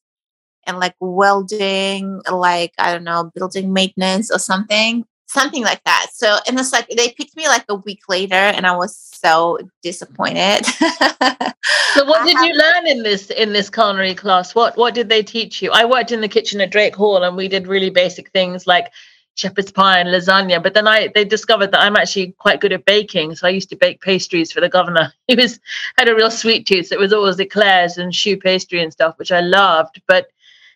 and 0.68 0.80
like 0.80 0.96
welding, 1.00 2.22
like, 2.32 2.74
I 2.78 2.94
don't 2.94 3.04
know, 3.04 3.32
building 3.34 3.74
maintenance 3.74 4.32
or 4.32 4.40
something, 4.40 5.06
something 5.28 5.64
like 5.64 5.84
that. 5.86 6.08
So, 6.14 6.38
and 6.48 6.60
it's 6.60 6.74
like 6.74 6.88
they 6.90 7.10
picked 7.10 7.36
me 7.36 7.48
like 7.48 7.66
a 7.70 7.76
week 7.76 8.02
later 8.10 8.36
and 8.36 8.68
I 8.68 8.76
was 8.76 8.96
so 8.96 9.60
disappointed. 9.82 10.66
so 10.66 12.06
what 12.06 12.26
did 12.26 12.34
you 12.34 12.54
uh-huh. 12.54 12.64
learn 12.64 12.88
in 12.88 13.04
this 13.04 13.30
in 13.30 13.54
this 13.54 13.70
culinary 13.70 14.16
class? 14.16 14.54
What 14.54 14.78
what 14.78 14.94
did 14.94 15.10
they 15.10 15.24
teach 15.24 15.62
you? 15.62 15.72
I 15.72 15.86
worked 15.86 16.12
in 16.12 16.22
the 16.22 16.28
kitchen 16.28 16.62
at 16.62 16.72
Drake 16.72 16.96
Hall 16.96 17.24
and 17.24 17.36
we 17.36 17.48
did 17.48 17.68
really 17.68 17.90
basic 17.90 18.30
things 18.32 18.68
like 18.68 18.92
shepherd's 19.36 19.72
pie 19.72 20.00
and 20.00 20.10
lasagna. 20.10 20.62
But 20.62 20.74
then 20.74 20.88
I 20.88 21.10
they 21.14 21.26
discovered 21.26 21.72
that 21.72 21.82
I'm 21.82 21.96
actually 21.96 22.34
quite 22.38 22.62
good 22.62 22.74
at 22.74 22.86
baking. 22.86 23.36
So 23.36 23.48
I 23.48 23.52
used 23.52 23.70
to 23.70 23.76
bake 23.76 24.02
pastries 24.02 24.52
for 24.52 24.62
the 24.62 24.70
governor. 24.70 25.14
He 25.28 25.36
was 25.36 25.60
had 25.98 26.10
a 26.10 26.16
real 26.16 26.32
sweet 26.32 26.66
tooth. 26.68 26.88
So 26.88 26.96
it 26.96 27.00
was 27.00 27.14
always 27.14 27.40
eclairs 27.40 27.98
and 27.98 28.14
choux 28.14 28.38
pastry 28.38 28.82
and 28.82 28.92
stuff, 28.92 29.18
which 29.18 29.32
I 29.32 29.42
loved. 29.42 30.02
But 30.08 30.28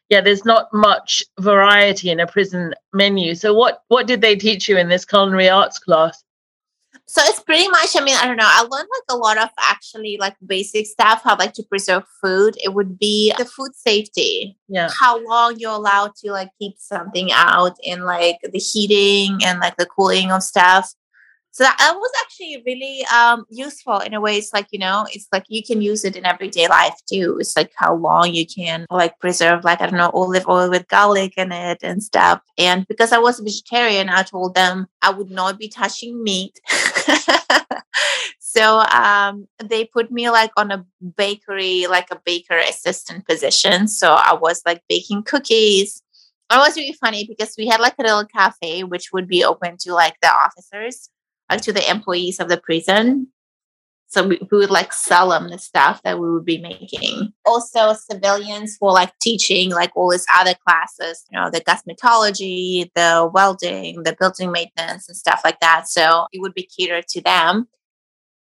yeah, 0.10 0.22
there's 0.22 0.46
not 0.46 0.74
much 0.74 1.24
variety 1.40 2.10
in 2.10 2.20
a 2.20 2.28
prison 2.28 2.74
menu. 2.94 3.36
So 3.36 3.54
what 3.54 3.84
what 3.88 4.08
did 4.08 4.22
they 4.22 4.36
teach 4.36 4.70
you 4.70 4.78
in 4.78 4.90
this 4.90 5.06
culinary 5.06 5.50
arts 5.50 5.80
class? 5.80 6.25
So 7.08 7.22
it's 7.26 7.40
pretty 7.42 7.68
much 7.70 7.96
i 7.96 8.04
mean 8.04 8.16
i 8.16 8.26
don't 8.26 8.38
know 8.38 8.48
i 8.48 8.62
learned 8.62 8.88
like 8.92 9.04
a 9.10 9.16
lot 9.16 9.38
of 9.38 9.50
actually 9.70 10.18
like 10.20 10.36
basic 10.46 10.86
stuff 10.86 11.22
how 11.24 11.36
like 11.38 11.54
to 11.54 11.64
preserve 11.64 12.04
food 12.22 12.56
it 12.64 12.74
would 12.74 12.98
be 12.98 13.34
the 13.38 13.46
food 13.46 13.76
safety 13.76 14.58
yeah 14.68 14.90
how 15.00 15.24
long 15.28 15.56
you're 15.58 15.72
allowed 15.72 16.16
to 16.16 16.32
like 16.32 16.50
keep 16.60 16.76
something 16.78 17.32
out 17.32 17.78
and 17.88 18.06
like 18.06 18.38
the 18.52 18.60
heating 18.60 19.40
and 19.46 19.60
like 19.60 19.78
the 19.78 19.86
cooling 19.86 20.32
of 20.32 20.42
stuff 20.42 20.94
so 21.56 21.64
that, 21.64 21.78
that 21.80 21.96
was 21.96 22.12
actually 22.22 22.62
really 22.66 23.06
um, 23.06 23.46
useful 23.50 24.00
in 24.00 24.14
a 24.14 24.20
way. 24.20 24.36
It's 24.36 24.52
like, 24.52 24.68
you 24.72 24.80
know, 24.80 25.08
it's 25.14 25.30
like 25.32 25.46
you 25.48 25.64
can 25.64 25.82
use 25.82 26.04
it 26.04 26.18
in 26.18 26.26
everyday 26.26 26.68
life 26.68 26.96
too. 27.10 27.38
It's 27.40 27.56
like 27.56 27.72
how 27.78 27.96
long 27.96 28.34
you 28.34 28.46
can 28.46 28.86
like 28.90 29.18
preserve, 29.20 29.64
like, 29.64 29.80
I 29.80 29.86
don't 29.86 29.98
know, 29.98 30.10
olive 30.10 30.50
oil 30.50 30.70
with 30.70 30.86
garlic 30.90 31.36
in 31.38 31.54
it 31.54 31.78
and 31.82 32.04
stuff. 32.04 32.42
And 32.58 32.86
because 32.90 33.14
I 33.14 33.20
was 33.20 33.40
a 33.40 33.44
vegetarian, 33.44 34.10
I 34.10 34.24
told 34.24 34.54
them 34.54 34.88
I 35.02 35.12
would 35.12 35.32
not 35.32 35.58
be 35.58 35.70
touching 35.70 36.22
meat. 36.22 36.60
so 38.40 38.80
um, 38.80 39.48
they 39.64 39.86
put 39.86 40.12
me 40.12 40.30
like 40.30 40.52
on 40.58 40.72
a 40.72 40.86
bakery, 41.18 41.88
like 41.88 42.08
a 42.12 42.22
baker 42.26 42.58
assistant 42.58 43.28
position. 43.28 43.88
So 43.88 44.14
I 44.14 44.34
was 44.34 44.62
like 44.66 44.82
baking 44.90 45.24
cookies. 45.24 46.02
It 46.52 46.58
was 46.58 46.78
really 46.78 46.94
funny 46.94 47.26
because 47.28 47.56
we 47.58 47.68
had 47.68 47.80
like 47.80 47.96
a 47.98 48.04
little 48.04 48.26
cafe 48.26 48.84
which 48.84 49.12
would 49.12 49.28
be 49.28 49.44
open 49.44 49.78
to 49.80 49.94
like 49.94 50.16
the 50.22 50.30
officers 50.30 51.10
uh, 51.50 51.58
to 51.58 51.74
the 51.74 51.90
employees 51.90 52.40
of 52.40 52.50
the 52.50 52.58
prison. 52.58 53.28
So 54.15 54.25
we, 54.25 54.39
we 54.50 54.60
would 54.60 54.72
like 54.72 54.93
sell 54.93 55.31
them 55.31 55.50
the 55.50 55.57
stuff 55.57 56.01
that 56.03 56.17
we 56.22 56.31
would 56.31 56.45
be 56.45 56.57
making. 56.57 57.34
Also, 57.45 57.91
civilians 57.91 58.77
were 58.79 58.93
like 58.93 59.12
teaching 59.19 59.72
like 59.72 59.91
all 59.93 60.10
these 60.10 60.25
other 60.34 60.53
classes, 60.65 61.25
you 61.29 61.38
know, 61.38 61.50
the 61.50 61.60
cosmetology, 61.60 62.89
the 62.95 63.29
welding, 63.34 64.03
the 64.03 64.15
building 64.17 64.53
maintenance, 64.53 65.10
and 65.10 65.17
stuff 65.17 65.41
like 65.43 65.60
that. 65.60 65.89
So 65.89 66.27
it 66.31 66.39
would 66.39 66.53
be 66.53 66.63
catered 66.63 67.10
to 67.10 67.22
them. 67.24 67.67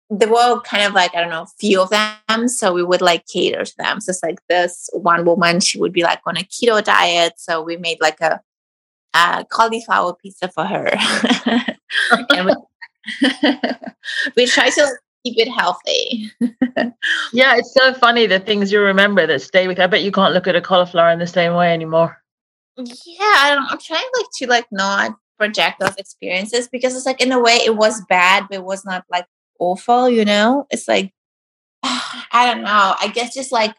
There 0.10 0.28
were 0.28 0.60
kind 0.62 0.86
of 0.86 0.96
like, 0.96 1.14
I 1.14 1.22
don't 1.22 1.30
know, 1.30 1.46
few 1.60 1.84
of 1.84 1.92
them. 1.92 2.48
So 2.48 2.74
we 2.74 2.84
would 2.84 3.04
like 3.04 3.28
cater 3.28 3.64
to 3.64 3.78
them. 3.78 4.02
So 4.02 4.10
it's 4.10 4.24
like 4.24 4.40
this 4.50 4.90
one 4.94 5.24
woman, 5.24 5.60
she 5.60 5.78
would 5.78 5.94
be 5.94 6.02
like 6.02 6.22
on 6.26 6.36
a 6.36 6.40
keto 6.40 6.84
diet. 6.84 7.34
So 7.38 7.62
we 7.62 7.78
made 7.78 8.00
like 8.02 8.20
a, 8.22 8.42
a 9.14 9.46
cauliflower 9.52 10.16
pizza 10.16 10.48
for 10.48 10.66
her. 10.66 10.98
we, 12.32 12.56
we 14.36 14.48
try 14.48 14.72
to 14.72 14.98
keep 15.30 15.48
it 15.48 15.52
healthy. 15.52 16.32
yeah, 17.34 17.56
it's 17.56 17.74
so 17.74 17.94
funny 17.94 18.26
the 18.26 18.40
things 18.40 18.72
you 18.72 18.82
remember 18.82 19.26
that 19.28 19.42
stay 19.42 19.68
with. 19.68 19.80
I 19.80 19.88
bet 19.88 20.04
you 20.04 20.12
can't 20.12 20.34
look 20.34 20.48
at 20.48 20.56
a 20.56 20.62
cauliflower 20.62 21.12
in 21.12 21.20
the 21.20 21.28
same 21.28 21.54
way 21.54 21.74
anymore. 21.74 22.18
Yeah, 22.78 22.86
I 23.20 23.56
don't, 23.56 23.72
I'm 23.72 23.80
trying 23.80 24.06
like 24.18 24.26
to 24.38 24.48
like 24.48 24.68
not 24.72 25.16
project 25.38 25.80
those 25.80 25.96
experiences 25.98 26.68
because 26.68 26.96
it's 26.96 27.06
like 27.06 27.22
in 27.22 27.32
a 27.32 27.40
way 27.40 27.56
it 27.56 27.76
was 27.76 28.04
bad, 28.10 28.48
but 28.50 28.58
it 28.58 28.64
was 28.64 28.86
not 28.86 29.06
like 29.10 29.26
awful, 29.60 30.10
you 30.10 30.26
know? 30.26 30.66
It's 30.70 30.88
like 30.88 31.14
I 31.84 32.52
don't 32.52 32.64
know. 32.64 32.96
I 33.00 33.12
guess 33.14 33.34
just 33.34 33.52
like 33.52 33.76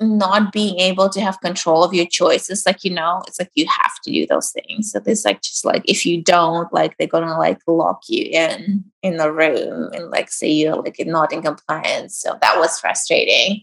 not 0.00 0.52
being 0.52 0.80
able 0.80 1.08
to 1.10 1.20
have 1.20 1.40
control 1.40 1.84
of 1.84 1.92
your 1.92 2.06
choices 2.06 2.64
like 2.64 2.82
you 2.82 2.90
know 2.90 3.22
it's 3.26 3.38
like 3.38 3.50
you 3.54 3.66
have 3.66 3.92
to 4.02 4.10
do 4.10 4.26
those 4.26 4.50
things. 4.50 4.90
So 4.90 4.98
there's 4.98 5.24
like 5.24 5.42
just 5.42 5.64
like 5.64 5.82
if 5.84 6.06
you 6.06 6.22
don't 6.22 6.72
like 6.72 6.96
they're 6.96 7.06
gonna 7.06 7.38
like 7.38 7.58
lock 7.66 8.02
you 8.08 8.24
in 8.32 8.84
in 9.02 9.18
the 9.18 9.30
room 9.30 9.90
and 9.92 10.10
like 10.10 10.30
say 10.30 10.50
you're 10.50 10.76
like 10.76 10.96
not 11.00 11.32
in 11.32 11.42
compliance. 11.42 12.18
So 12.18 12.36
that 12.40 12.58
was 12.58 12.80
frustrating. 12.80 13.62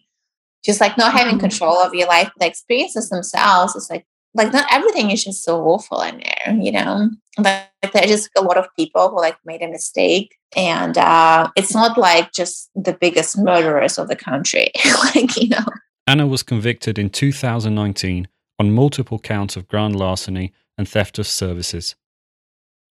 Just 0.64 0.82
like 0.82 0.98
not 0.98 1.14
having 1.14 1.34
mm-hmm. 1.34 1.42
control 1.42 1.78
of 1.78 1.94
your 1.94 2.08
life 2.08 2.32
the 2.40 2.46
experiences 2.46 3.10
themselves 3.10 3.76
is 3.76 3.90
like 3.90 4.06
like 4.34 4.54
not 4.54 4.68
everything 4.72 5.10
is 5.10 5.24
just 5.24 5.44
so 5.44 5.64
awful 5.64 6.02
in 6.02 6.22
there 6.22 6.56
you 6.56 6.72
know? 6.72 7.10
But 7.38 7.70
like, 7.82 7.94
there's 7.94 8.08
just 8.08 8.30
a 8.38 8.42
lot 8.42 8.58
of 8.58 8.68
people 8.76 9.10
who 9.10 9.18
like 9.18 9.38
made 9.46 9.62
a 9.62 9.68
mistake 9.68 10.36
and 10.56 10.98
uh 10.98 11.50
it's 11.56 11.74
not 11.74 11.98
like 11.98 12.32
just 12.32 12.70
the 12.76 12.94
biggest 12.94 13.38
murderers 13.38 13.98
of 13.98 14.08
the 14.08 14.16
country 14.16 14.72
like 15.16 15.36
you 15.38 15.50
know 15.50 15.66
Anna 16.08 16.26
was 16.26 16.42
convicted 16.42 16.98
in 16.98 17.10
2019 17.10 18.30
on 18.58 18.72
multiple 18.72 19.20
counts 19.20 19.58
of 19.58 19.68
grand 19.68 19.94
larceny 19.94 20.54
and 20.78 20.88
theft 20.88 21.20
of 21.20 21.28
services. 21.28 21.96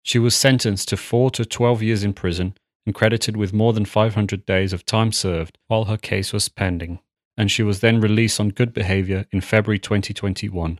She 0.03 0.19
was 0.19 0.35
sentenced 0.35 0.89
to 0.89 0.97
4 0.97 1.31
to 1.31 1.45
12 1.45 1.81
years 1.81 2.03
in 2.03 2.13
prison 2.13 2.57
and 2.85 2.93
credited 2.93 3.37
with 3.37 3.53
more 3.53 3.71
than 3.71 3.85
500 3.85 4.45
days 4.45 4.73
of 4.73 4.85
time 4.85 5.13
served 5.13 5.57
while 5.67 5.85
her 5.85 5.97
case 5.97 6.33
was 6.33 6.49
pending, 6.49 6.99
and 7.37 7.49
she 7.49 7.63
was 7.63 7.79
then 7.79 8.01
released 8.01 8.39
on 8.39 8.49
good 8.49 8.73
behavior 8.73 9.25
in 9.31 9.39
February 9.39 9.79
2021. 9.79 10.79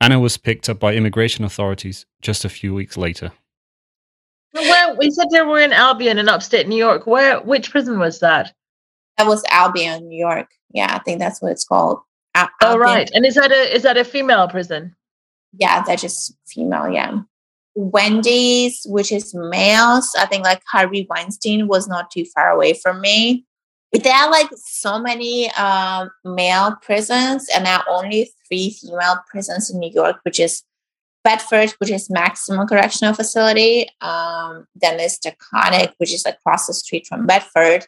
Anna 0.00 0.18
was 0.18 0.38
picked 0.38 0.68
up 0.68 0.80
by 0.80 0.94
immigration 0.94 1.44
authorities 1.44 2.06
just 2.22 2.44
a 2.44 2.48
few 2.48 2.72
weeks 2.72 2.96
later. 2.96 3.32
Well, 4.54 4.96
we 4.96 5.10
said 5.10 5.26
they 5.30 5.42
were 5.42 5.60
in 5.60 5.72
Albion 5.72 6.18
in 6.18 6.28
upstate 6.28 6.66
New 6.66 6.76
York. 6.76 7.06
Where 7.06 7.40
which 7.40 7.70
prison 7.70 7.98
was 7.98 8.18
that? 8.20 8.54
That 9.18 9.26
was 9.26 9.42
Albion, 9.50 10.08
New 10.08 10.18
York. 10.18 10.48
Yeah, 10.70 10.94
I 10.94 11.00
think 11.00 11.18
that's 11.18 11.42
what 11.42 11.52
it's 11.52 11.64
called. 11.64 12.00
Al- 12.34 12.48
oh, 12.62 12.66
Albion. 12.68 12.80
right. 12.80 13.10
And 13.12 13.26
is 13.26 13.34
that 13.34 13.50
a 13.50 13.74
is 13.74 13.82
that 13.82 13.96
a 13.96 14.04
female 14.04 14.48
prison? 14.48 14.94
Yeah, 15.52 15.82
they're 15.82 15.96
just 15.96 16.36
female. 16.46 16.88
Yeah. 16.88 17.20
Wende's, 17.74 18.84
which 18.88 19.12
is 19.12 19.34
males. 19.34 20.14
I 20.18 20.26
think 20.26 20.44
like 20.44 20.62
Harvey 20.70 21.06
Weinstein 21.08 21.68
was 21.68 21.88
not 21.88 22.10
too 22.10 22.24
far 22.24 22.50
away 22.50 22.74
from 22.74 23.00
me. 23.00 23.44
But 23.92 24.04
there 24.04 24.14
are 24.14 24.30
like 24.30 24.50
so 24.56 24.98
many 25.00 25.50
um, 25.52 26.10
male 26.24 26.76
prisons, 26.82 27.48
and 27.54 27.64
there 27.64 27.74
are 27.74 27.84
only 27.88 28.30
three 28.46 28.70
female 28.70 29.20
prisons 29.30 29.70
in 29.70 29.78
New 29.78 29.90
York, 29.90 30.16
which 30.24 30.38
is 30.38 30.62
Bedford, 31.24 31.70
which 31.78 31.90
is 31.90 32.10
maximum 32.10 32.66
correctional 32.66 33.14
facility. 33.14 33.88
Um, 34.00 34.66
then 34.74 34.98
there's 34.98 35.18
Taconic, 35.18 35.94
which 35.98 36.12
is 36.12 36.26
across 36.26 36.66
the 36.66 36.74
street 36.74 37.06
from 37.06 37.26
Bedford 37.26 37.86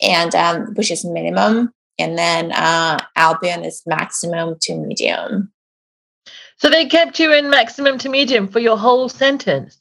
and 0.00 0.34
um, 0.34 0.74
which 0.74 0.90
is 0.90 1.04
minimum, 1.04 1.72
and 1.98 2.16
then 2.16 2.52
uh, 2.52 2.98
Albion 3.16 3.64
is 3.64 3.82
maximum 3.86 4.56
to 4.62 4.76
medium. 4.76 5.52
So 6.56 6.68
they 6.68 6.86
kept 6.86 7.18
you 7.18 7.32
in 7.32 7.48
maximum 7.48 7.98
to 7.98 8.08
medium 8.08 8.48
for 8.48 8.60
your 8.60 8.76
whole 8.76 9.08
sentence. 9.08 9.80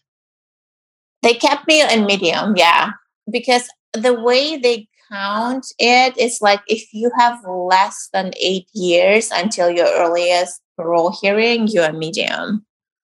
They 1.22 1.34
kept 1.34 1.68
me 1.68 1.82
in 1.82 2.06
medium, 2.06 2.56
yeah, 2.56 2.92
because 3.30 3.68
the 3.94 4.14
way 4.14 4.58
they 4.58 4.88
count 5.12 5.66
it 5.80 6.18
is 6.18 6.40
like 6.42 6.62
if 6.68 6.94
you 6.94 7.12
have 7.18 7.40
less 7.46 8.10
than 8.14 8.32
eight 8.40 8.68
years 8.74 9.32
until 9.32 9.70
your 9.70 9.88
earliest 9.88 10.62
parole 10.78 11.12
hearing, 11.22 11.68
you're 11.68 11.92
medium. 11.92 12.66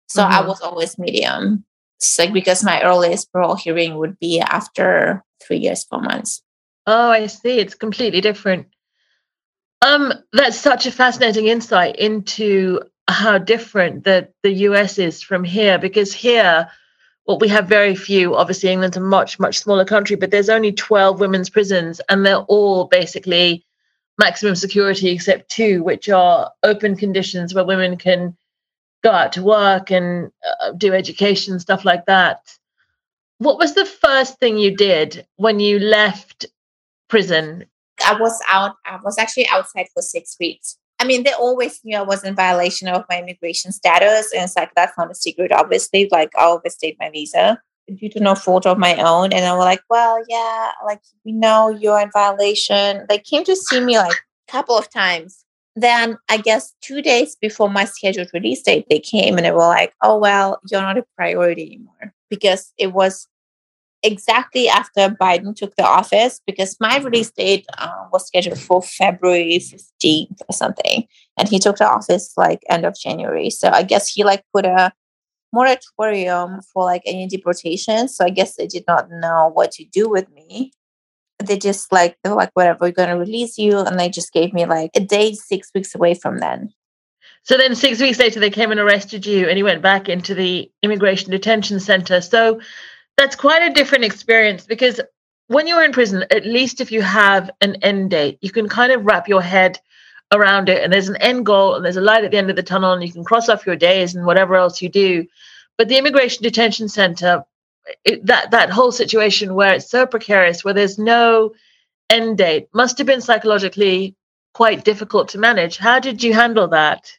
So 0.08 0.22
mm-hmm. 0.22 0.32
I 0.32 0.46
was 0.46 0.60
always 0.60 0.98
medium. 0.98 1.64
It's 1.98 2.18
like 2.18 2.32
because 2.32 2.62
my 2.62 2.82
earliest 2.82 3.32
parole 3.32 3.56
hearing 3.56 3.96
would 3.96 4.18
be 4.18 4.40
after 4.40 5.24
three 5.42 5.58
years, 5.58 5.84
four 5.84 6.00
months. 6.00 6.42
Oh, 6.86 7.10
I 7.10 7.26
see. 7.26 7.58
It's 7.58 7.74
completely 7.74 8.20
different. 8.20 8.68
Um, 9.82 10.12
that's 10.32 10.58
such 10.58 10.86
a 10.86 10.92
fascinating 10.92 11.46
insight 11.46 11.96
into 11.96 12.80
how 13.08 13.38
different 13.38 14.04
the, 14.04 14.28
the 14.42 14.52
US 14.52 14.98
is 14.98 15.22
from 15.22 15.44
here, 15.44 15.78
because 15.78 16.12
here, 16.12 16.68
well, 17.26 17.38
we 17.38 17.48
have 17.48 17.68
very 17.68 17.94
few. 17.94 18.36
Obviously, 18.36 18.70
England's 18.70 18.96
a 18.96 19.00
much, 19.00 19.38
much 19.38 19.58
smaller 19.58 19.84
country, 19.84 20.16
but 20.16 20.30
there's 20.30 20.48
only 20.48 20.72
12 20.72 21.20
women's 21.20 21.50
prisons, 21.50 22.00
and 22.08 22.24
they're 22.24 22.36
all 22.36 22.84
basically 22.84 23.64
maximum 24.18 24.54
security 24.54 25.10
except 25.10 25.50
two, 25.50 25.82
which 25.82 26.08
are 26.08 26.52
open 26.62 26.96
conditions 26.96 27.54
where 27.54 27.64
women 27.64 27.96
can 27.96 28.36
go 29.02 29.10
out 29.10 29.32
to 29.32 29.42
work 29.42 29.90
and 29.90 30.30
uh, 30.62 30.72
do 30.72 30.94
education, 30.94 31.60
stuff 31.60 31.84
like 31.84 32.06
that. 32.06 32.40
What 33.38 33.58
was 33.58 33.74
the 33.74 33.84
first 33.84 34.38
thing 34.38 34.56
you 34.56 34.74
did 34.74 35.26
when 35.36 35.60
you 35.60 35.78
left 35.78 36.46
prison? 37.08 37.64
I 38.06 38.18
was 38.18 38.38
out, 38.48 38.76
I 38.84 38.98
was 39.02 39.18
actually 39.18 39.48
outside 39.48 39.86
for 39.94 40.02
six 40.02 40.36
weeks. 40.38 40.76
I 40.98 41.04
mean, 41.04 41.24
they 41.24 41.32
always 41.32 41.80
knew 41.84 41.96
I 41.96 42.02
was 42.02 42.24
in 42.24 42.34
violation 42.34 42.88
of 42.88 43.04
my 43.08 43.20
immigration 43.20 43.72
status. 43.72 44.32
And 44.32 44.42
it's 44.44 44.56
like, 44.56 44.70
that's 44.74 44.96
not 44.96 45.10
a 45.10 45.14
secret, 45.14 45.52
obviously. 45.52 46.08
Like, 46.10 46.30
I 46.38 46.46
overstayed 46.46 46.96
my 46.98 47.10
visa 47.10 47.60
due 47.94 48.08
to 48.08 48.20
no 48.20 48.34
fault 48.34 48.66
of 48.66 48.78
my 48.78 48.96
own. 48.96 49.32
And 49.32 49.44
they 49.44 49.50
were 49.50 49.58
like, 49.58 49.82
well, 49.90 50.22
yeah, 50.28 50.72
like, 50.84 51.00
we 51.24 51.32
know 51.32 51.68
you're 51.68 52.00
in 52.00 52.10
violation. 52.12 53.04
They 53.08 53.18
came 53.18 53.44
to 53.44 53.54
see 53.54 53.80
me 53.80 53.98
like 53.98 54.12
a 54.12 54.52
couple 54.52 54.76
of 54.76 54.90
times. 54.90 55.44
Then 55.78 56.16
I 56.30 56.38
guess 56.38 56.72
two 56.80 57.02
days 57.02 57.36
before 57.36 57.68
my 57.68 57.84
scheduled 57.84 58.30
release 58.32 58.62
date, 58.62 58.86
they 58.88 58.98
came 58.98 59.36
and 59.36 59.44
they 59.44 59.52
were 59.52 59.58
like, 59.58 59.92
oh, 60.02 60.16
well, 60.16 60.58
you're 60.70 60.80
not 60.80 60.96
a 60.96 61.04
priority 61.16 61.66
anymore 61.66 62.14
because 62.30 62.72
it 62.78 62.94
was 62.94 63.28
exactly 64.02 64.68
after 64.68 65.08
Biden 65.08 65.54
took 65.54 65.74
the 65.76 65.84
office 65.84 66.40
because 66.46 66.76
my 66.80 66.98
release 66.98 67.30
date 67.30 67.66
uh, 67.78 68.06
was 68.12 68.26
scheduled 68.26 68.58
for 68.58 68.82
February 68.82 69.58
15th 69.58 70.40
or 70.48 70.52
something. 70.52 71.06
And 71.36 71.48
he 71.48 71.58
took 71.58 71.76
the 71.76 71.88
office 71.88 72.32
like 72.36 72.62
end 72.68 72.84
of 72.84 72.98
January. 72.98 73.50
So 73.50 73.68
I 73.68 73.82
guess 73.82 74.08
he 74.08 74.24
like 74.24 74.44
put 74.52 74.64
a 74.64 74.92
moratorium 75.52 76.60
for 76.72 76.84
like 76.84 77.02
any 77.06 77.26
deportation. 77.26 78.08
So 78.08 78.24
I 78.24 78.30
guess 78.30 78.56
they 78.56 78.66
did 78.66 78.84
not 78.86 79.10
know 79.10 79.50
what 79.52 79.72
to 79.72 79.84
do 79.84 80.08
with 80.08 80.30
me. 80.30 80.72
They 81.38 81.58
just 81.58 81.92
like, 81.92 82.16
they 82.22 82.30
were 82.30 82.36
like, 82.36 82.50
whatever, 82.54 82.78
we're 82.82 82.92
going 82.92 83.10
to 83.10 83.16
release 83.16 83.58
you. 83.58 83.78
And 83.78 83.98
they 83.98 84.08
just 84.08 84.32
gave 84.32 84.52
me 84.52 84.66
like 84.66 84.90
a 84.94 85.00
day 85.00 85.34
six 85.34 85.70
weeks 85.74 85.94
away 85.94 86.14
from 86.14 86.38
then. 86.38 86.72
So 87.42 87.56
then 87.56 87.76
six 87.76 88.00
weeks 88.00 88.18
later, 88.18 88.40
they 88.40 88.50
came 88.50 88.72
and 88.72 88.80
arrested 88.80 89.24
you 89.24 89.48
and 89.48 89.56
you 89.56 89.64
went 89.64 89.80
back 89.80 90.08
into 90.08 90.34
the 90.34 90.70
immigration 90.82 91.30
detention 91.30 91.78
center. 91.78 92.20
So 92.20 92.60
that's 93.16 93.36
quite 93.36 93.62
a 93.62 93.72
different 93.72 94.04
experience 94.04 94.66
because 94.66 95.00
when 95.48 95.66
you're 95.66 95.84
in 95.84 95.92
prison, 95.92 96.24
at 96.30 96.44
least 96.44 96.80
if 96.80 96.90
you 96.90 97.02
have 97.02 97.50
an 97.60 97.76
end 97.76 98.10
date, 98.10 98.38
you 98.40 98.50
can 98.50 98.68
kind 98.68 98.92
of 98.92 99.04
wrap 99.04 99.28
your 99.28 99.42
head 99.42 99.78
around 100.32 100.68
it 100.68 100.82
and 100.82 100.92
there's 100.92 101.08
an 101.08 101.16
end 101.16 101.46
goal 101.46 101.74
and 101.74 101.84
there's 101.84 101.96
a 101.96 102.00
light 102.00 102.24
at 102.24 102.32
the 102.32 102.36
end 102.36 102.50
of 102.50 102.56
the 102.56 102.62
tunnel 102.62 102.92
and 102.92 103.02
you 103.02 103.12
can 103.12 103.24
cross 103.24 103.48
off 103.48 103.66
your 103.66 103.76
days 103.76 104.14
and 104.14 104.26
whatever 104.26 104.56
else 104.56 104.82
you 104.82 104.88
do. 104.88 105.24
But 105.78 105.88
the 105.88 105.98
immigration 105.98 106.42
detention 106.42 106.88
center, 106.88 107.44
it, 108.04 108.26
that 108.26 108.50
that 108.50 108.70
whole 108.70 108.92
situation 108.92 109.54
where 109.54 109.74
it's 109.74 109.90
so 109.90 110.04
precarious, 110.06 110.64
where 110.64 110.74
there's 110.74 110.98
no 110.98 111.54
end 112.10 112.38
date, 112.38 112.68
must 112.74 112.98
have 112.98 113.06
been 113.06 113.20
psychologically 113.20 114.16
quite 114.52 114.84
difficult 114.84 115.28
to 115.28 115.38
manage. 115.38 115.76
How 115.76 116.00
did 116.00 116.22
you 116.22 116.34
handle 116.34 116.68
that? 116.68 117.12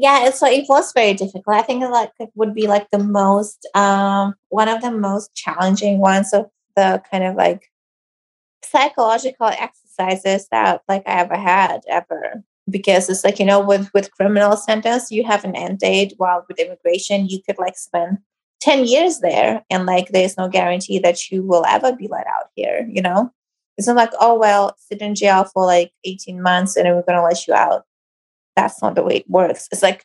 Yeah, 0.00 0.30
like 0.40 0.58
it 0.58 0.64
was 0.66 0.92
very 0.94 1.12
difficult. 1.12 1.56
I 1.56 1.60
think 1.60 1.82
like 1.84 2.12
it 2.18 2.30
would 2.34 2.54
be 2.54 2.66
like 2.66 2.88
the 2.90 2.98
most 2.98 3.68
um 3.74 4.34
one 4.48 4.66
of 4.68 4.80
the 4.80 4.90
most 4.90 5.34
challenging 5.34 5.98
ones 5.98 6.32
of 6.32 6.46
the 6.74 7.02
kind 7.10 7.22
of 7.22 7.34
like 7.36 7.70
psychological 8.64 9.48
exercises 9.48 10.48
that 10.50 10.82
like 10.88 11.02
I 11.06 11.20
ever 11.20 11.36
had 11.36 11.82
ever. 11.86 12.42
Because 12.70 13.10
it's 13.10 13.24
like 13.24 13.38
you 13.38 13.44
know 13.44 13.60
with 13.60 13.90
with 13.92 14.10
criminal 14.12 14.56
sentence 14.56 15.10
you 15.10 15.22
have 15.24 15.44
an 15.44 15.54
end 15.54 15.80
date 15.80 16.14
while 16.16 16.46
with 16.48 16.58
immigration 16.58 17.28
you 17.28 17.42
could 17.42 17.58
like 17.58 17.76
spend 17.76 18.18
10 18.60 18.86
years 18.86 19.18
there 19.20 19.62
and 19.70 19.84
like 19.84 20.08
there's 20.10 20.38
no 20.38 20.48
guarantee 20.48 20.98
that 21.00 21.30
you 21.30 21.42
will 21.42 21.64
ever 21.66 21.94
be 21.94 22.08
let 22.08 22.26
out 22.26 22.48
here 22.56 22.88
you 22.90 23.02
know? 23.02 23.30
It's 23.76 23.86
not 23.86 23.96
like 23.96 24.12
oh 24.18 24.38
well 24.38 24.74
sit 24.78 25.02
in 25.02 25.14
jail 25.14 25.44
for 25.44 25.66
like 25.66 25.92
18 26.04 26.40
months 26.40 26.76
and 26.76 26.86
then 26.86 26.94
we're 26.94 27.02
going 27.02 27.18
to 27.18 27.24
let 27.24 27.46
you 27.46 27.52
out 27.54 27.84
that's 28.56 28.82
not 28.82 28.94
the 28.94 29.02
way 29.02 29.16
it 29.16 29.30
works. 29.30 29.68
It's 29.72 29.82
like 29.82 30.04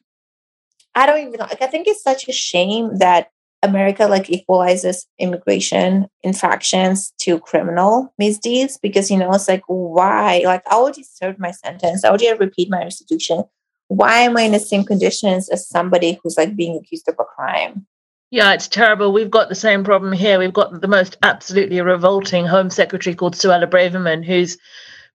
i 0.97 1.05
don't 1.05 1.19
even 1.19 1.33
know 1.33 1.45
like 1.45 1.61
i 1.61 1.67
think 1.67 1.87
it's 1.87 2.01
such 2.01 2.27
a 2.29 2.31
shame 2.31 2.99
that 2.99 3.29
America 3.63 4.05
like 4.05 4.29
equalizes 4.29 5.07
immigration 5.17 6.07
infractions 6.23 7.11
to 7.19 7.39
criminal 7.39 8.13
misdeeds 8.19 8.77
because 8.77 9.09
you 9.09 9.17
know 9.17 9.31
it's 9.33 9.47
like 9.47 9.63
why 9.67 10.43
like 10.45 10.61
I 10.69 10.75
already 10.75 11.03
served 11.03 11.39
my 11.39 11.51
sentence 11.51 12.03
I 12.03 12.09
already 12.09 12.31
repeat 12.33 12.69
my 12.69 12.83
restitution. 12.83 13.43
Why 13.87 14.19
am 14.19 14.37
I 14.37 14.43
in 14.43 14.51
the 14.51 14.59
same 14.59 14.83
conditions 14.83 15.49
as 15.49 15.67
somebody 15.67 16.19
who's 16.21 16.37
like 16.37 16.55
being 16.55 16.77
accused 16.77 17.09
of 17.09 17.15
a 17.19 17.23
crime? 17.23 17.87
Yeah 18.29 18.53
it's 18.53 18.67
terrible. 18.67 19.11
We've 19.11 19.31
got 19.31 19.49
the 19.49 19.55
same 19.55 19.83
problem 19.83 20.11
here. 20.11 20.37
We've 20.37 20.53
got 20.53 20.79
the 20.79 20.87
most 20.87 21.17
absolutely 21.23 21.81
revolting 21.81 22.45
home 22.45 22.69
secretary 22.69 23.15
called 23.15 23.33
Suella 23.33 23.67
Braverman 23.67 24.23
who's 24.23 24.57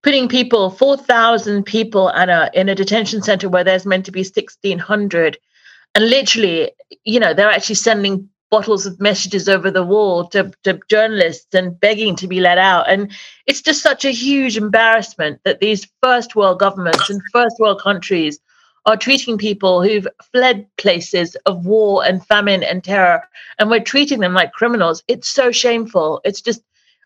putting 0.02 0.28
people 0.28 0.70
4,000 0.70 1.64
people 1.64 2.10
Anna 2.10 2.50
in 2.54 2.68
a 2.68 2.74
detention 2.74 3.22
center 3.22 3.48
where 3.48 3.64
there's 3.64 3.86
meant 3.86 4.06
to 4.06 4.12
be 4.12 4.20
1,600 4.20 5.38
and 5.94 6.08
literally 6.08 6.72
you 7.04 7.20
know 7.20 7.34
they're 7.34 7.50
actually 7.50 7.74
sending 7.74 8.28
bottles 8.50 8.84
of 8.84 9.00
messages 9.00 9.48
over 9.48 9.70
the 9.70 9.84
wall 9.84 10.26
to, 10.28 10.52
to 10.64 10.78
journalists 10.90 11.54
and 11.54 11.78
begging 11.80 12.16
to 12.16 12.26
be 12.26 12.40
let 12.40 12.58
out. 12.58 12.88
And 12.90 13.10
it's 13.46 13.62
just 13.62 13.82
such 13.82 14.04
a 14.04 14.12
huge 14.12 14.56
embarrassment 14.56 15.40
that 15.44 15.60
these 15.60 15.86
first 16.02 16.34
world 16.34 16.58
governments 16.58 17.08
and 17.08 17.22
first 17.32 17.56
world 17.60 17.80
countries 17.80 18.40
are 18.86 18.96
treating 18.96 19.38
people 19.38 19.82
who've 19.82 20.08
fled 20.32 20.66
places 20.78 21.36
of 21.46 21.64
war 21.64 22.04
and 22.04 22.26
famine 22.26 22.62
and 22.62 22.82
terror, 22.82 23.22
and 23.58 23.70
we're 23.70 23.80
treating 23.80 24.20
them 24.20 24.32
like 24.32 24.52
criminals. 24.52 25.02
It's 25.06 25.28
so 25.28 25.52
shameful. 25.52 26.20
It's 26.24 26.40
just, 26.40 26.62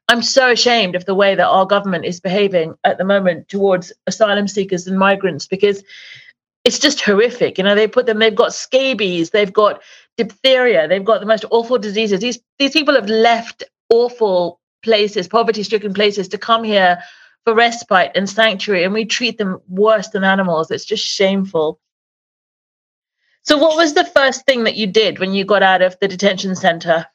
I'm 0.08 0.22
so 0.22 0.50
ashamed 0.50 0.96
of 0.96 1.06
the 1.06 1.14
way 1.14 1.34
that 1.34 1.46
our 1.46 1.66
government 1.66 2.04
is 2.04 2.20
behaving 2.20 2.74
at 2.84 2.98
the 2.98 3.04
moment 3.04 3.48
towards 3.48 3.92
asylum 4.06 4.48
seekers 4.48 4.86
and 4.86 4.98
migrants 4.98 5.46
because 5.46 5.82
it's 6.64 6.78
just 6.78 7.00
horrific. 7.00 7.58
You 7.58 7.64
know, 7.64 7.74
they 7.74 7.88
put 7.88 8.06
them, 8.06 8.18
they've 8.18 8.34
got 8.34 8.54
scabies, 8.54 9.30
they've 9.30 9.52
got 9.52 9.82
diphtheria, 10.16 10.88
they've 10.88 11.04
got 11.04 11.20
the 11.20 11.26
most 11.26 11.44
awful 11.50 11.78
diseases. 11.78 12.20
These 12.20 12.40
these 12.58 12.72
people 12.72 12.94
have 12.94 13.08
left 13.08 13.64
awful 13.90 14.60
places, 14.82 15.28
poverty-stricken 15.28 15.94
places, 15.94 16.28
to 16.28 16.38
come 16.38 16.64
here 16.64 16.98
for 17.44 17.54
respite 17.54 18.12
and 18.14 18.28
sanctuary, 18.28 18.84
and 18.84 18.94
we 18.94 19.04
treat 19.04 19.38
them 19.38 19.60
worse 19.68 20.08
than 20.08 20.24
animals. 20.24 20.70
It's 20.70 20.84
just 20.84 21.04
shameful. 21.04 21.78
So, 23.42 23.58
what 23.58 23.76
was 23.76 23.92
the 23.92 24.04
first 24.04 24.46
thing 24.46 24.64
that 24.64 24.76
you 24.76 24.86
did 24.86 25.18
when 25.18 25.34
you 25.34 25.44
got 25.44 25.62
out 25.62 25.82
of 25.82 25.98
the 26.00 26.08
detention 26.08 26.56
center? 26.56 27.06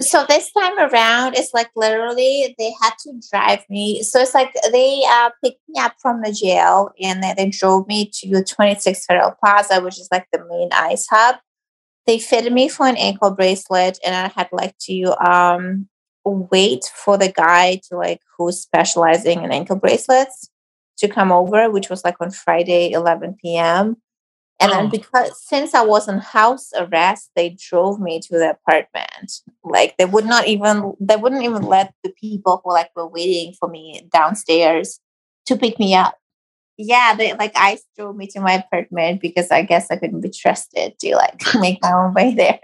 So 0.00 0.26
this 0.28 0.52
time 0.52 0.78
around 0.78 1.36
it's 1.36 1.54
like 1.54 1.70
literally 1.74 2.54
they 2.58 2.72
had 2.82 2.92
to 3.00 3.20
drive 3.30 3.64
me. 3.70 4.02
So 4.02 4.20
it's 4.20 4.34
like 4.34 4.54
they 4.70 5.02
uh, 5.08 5.30
picked 5.42 5.60
me 5.68 5.80
up 5.80 5.94
from 6.00 6.20
the 6.22 6.32
jail 6.32 6.90
and 7.00 7.22
then 7.22 7.34
they 7.36 7.48
drove 7.48 7.86
me 7.88 8.10
to 8.22 8.44
26 8.44 9.06
federal 9.06 9.32
plaza 9.42 9.80
which 9.80 9.98
is 9.98 10.08
like 10.12 10.26
the 10.32 10.44
main 10.48 10.68
ice 10.72 11.06
hub. 11.08 11.36
They 12.06 12.18
fitted 12.18 12.52
me 12.52 12.68
for 12.68 12.86
an 12.86 12.96
ankle 12.96 13.32
bracelet 13.32 13.98
and 14.04 14.14
i 14.14 14.28
had 14.28 14.48
like 14.52 14.76
to 14.78 15.14
um 15.28 15.88
wait 16.24 16.84
for 16.94 17.16
the 17.16 17.30
guy 17.30 17.80
to 17.88 17.96
like 17.96 18.20
who's 18.36 18.60
specializing 18.60 19.42
in 19.42 19.52
ankle 19.52 19.76
bracelets 19.76 20.50
to 20.98 21.08
come 21.08 21.30
over 21.32 21.70
which 21.70 21.88
was 21.88 22.04
like 22.04 22.16
on 22.20 22.30
friday 22.30 22.90
11 22.90 23.36
p.m 23.40 23.96
and 24.58 24.72
then 24.72 24.86
oh. 24.86 24.88
because 24.88 25.38
since 25.44 25.74
I 25.74 25.82
was 25.82 26.08
on 26.08 26.18
house 26.18 26.70
arrest, 26.76 27.30
they 27.36 27.56
drove 27.58 28.00
me 28.00 28.20
to 28.20 28.38
the 28.38 28.50
apartment. 28.50 29.40
Like 29.62 29.96
they 29.98 30.06
would 30.06 30.24
not 30.24 30.46
even 30.46 30.94
they 30.98 31.16
wouldn't 31.16 31.44
even 31.44 31.62
let 31.62 31.92
the 32.02 32.12
people 32.18 32.62
who 32.64 32.72
like 32.72 32.90
were 32.96 33.06
waiting 33.06 33.52
for 33.52 33.68
me 33.68 34.08
downstairs 34.12 34.98
to 35.46 35.56
pick 35.56 35.78
me 35.78 35.94
up. 35.94 36.16
Yeah, 36.78 37.14
they 37.14 37.34
like 37.34 37.52
I 37.54 37.78
drove 37.96 38.16
me 38.16 38.26
to 38.28 38.40
my 38.40 38.52
apartment 38.52 39.20
because 39.20 39.50
I 39.50 39.62
guess 39.62 39.90
I 39.90 39.96
couldn't 39.96 40.22
be 40.22 40.30
trusted 40.30 40.98
to 41.00 41.16
like 41.16 41.42
make 41.60 41.78
my 41.82 41.92
own 41.92 42.14
way 42.14 42.34
there. 42.34 42.60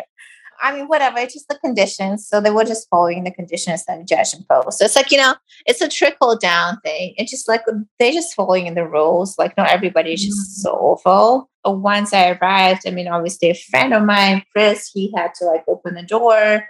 I 0.63 0.73
mean, 0.73 0.87
whatever, 0.87 1.19
it's 1.19 1.35
just 1.35 1.49
the 1.49 1.59
conditions. 1.59 2.29
So 2.29 2.41
they 2.41 2.51
were 2.51 2.65
just 2.65 2.89
following 2.89 3.25
the 3.25 3.33
conditions 3.33 3.85
that 3.85 3.99
the 3.99 4.05
judge 4.05 4.33
imposed. 4.33 4.79
So 4.79 4.85
it's 4.85 4.95
like, 4.95 5.11
you 5.11 5.19
know, 5.19 5.35
it's 5.67 5.81
a 5.81 5.89
trickle 5.89 6.39
down 6.39 6.79
thing. 6.85 7.15
It's 7.17 7.33
just 7.33 7.49
like 7.49 7.63
they're 7.99 8.13
just 8.13 8.35
following 8.35 8.67
in 8.67 8.75
the 8.75 8.87
rules. 8.87 9.37
Like, 9.39 9.57
not 9.57 9.71
everybody 9.71 10.13
is 10.13 10.25
just 10.25 10.39
mm-hmm. 10.39 10.61
so 10.61 10.71
awful. 10.71 11.51
Once 11.65 12.15
I 12.15 12.31
arrived, 12.31 12.83
I 12.87 12.91
mean, 12.91 13.09
obviously, 13.09 13.51
a 13.51 13.55
friend 13.55 13.93
of 13.93 14.05
mine, 14.05 14.45
Chris, 14.53 14.89
he 14.95 15.13
had 15.17 15.35
to 15.41 15.47
like 15.47 15.65
open 15.67 15.95
the 15.95 16.03
door. 16.03 16.65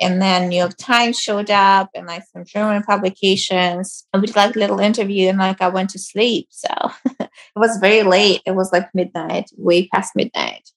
And 0.00 0.20
then 0.20 0.48
New 0.48 0.58
York 0.58 0.76
Times 0.78 1.16
showed 1.16 1.50
up 1.50 1.90
and 1.94 2.08
like 2.08 2.24
some 2.32 2.44
German 2.44 2.82
publications. 2.82 4.04
And 4.12 4.20
we 4.20 4.26
did 4.26 4.34
like 4.34 4.56
a 4.56 4.58
little 4.58 4.80
interview 4.80 5.28
and 5.28 5.38
like 5.38 5.62
I 5.62 5.68
went 5.68 5.90
to 5.90 5.98
sleep. 6.00 6.48
So 6.50 6.68
it 7.20 7.30
was 7.54 7.78
very 7.78 8.02
late. 8.02 8.40
It 8.44 8.56
was 8.56 8.72
like 8.72 8.92
midnight, 8.94 9.50
way 9.56 9.86
past 9.88 10.16
midnight. 10.16 10.68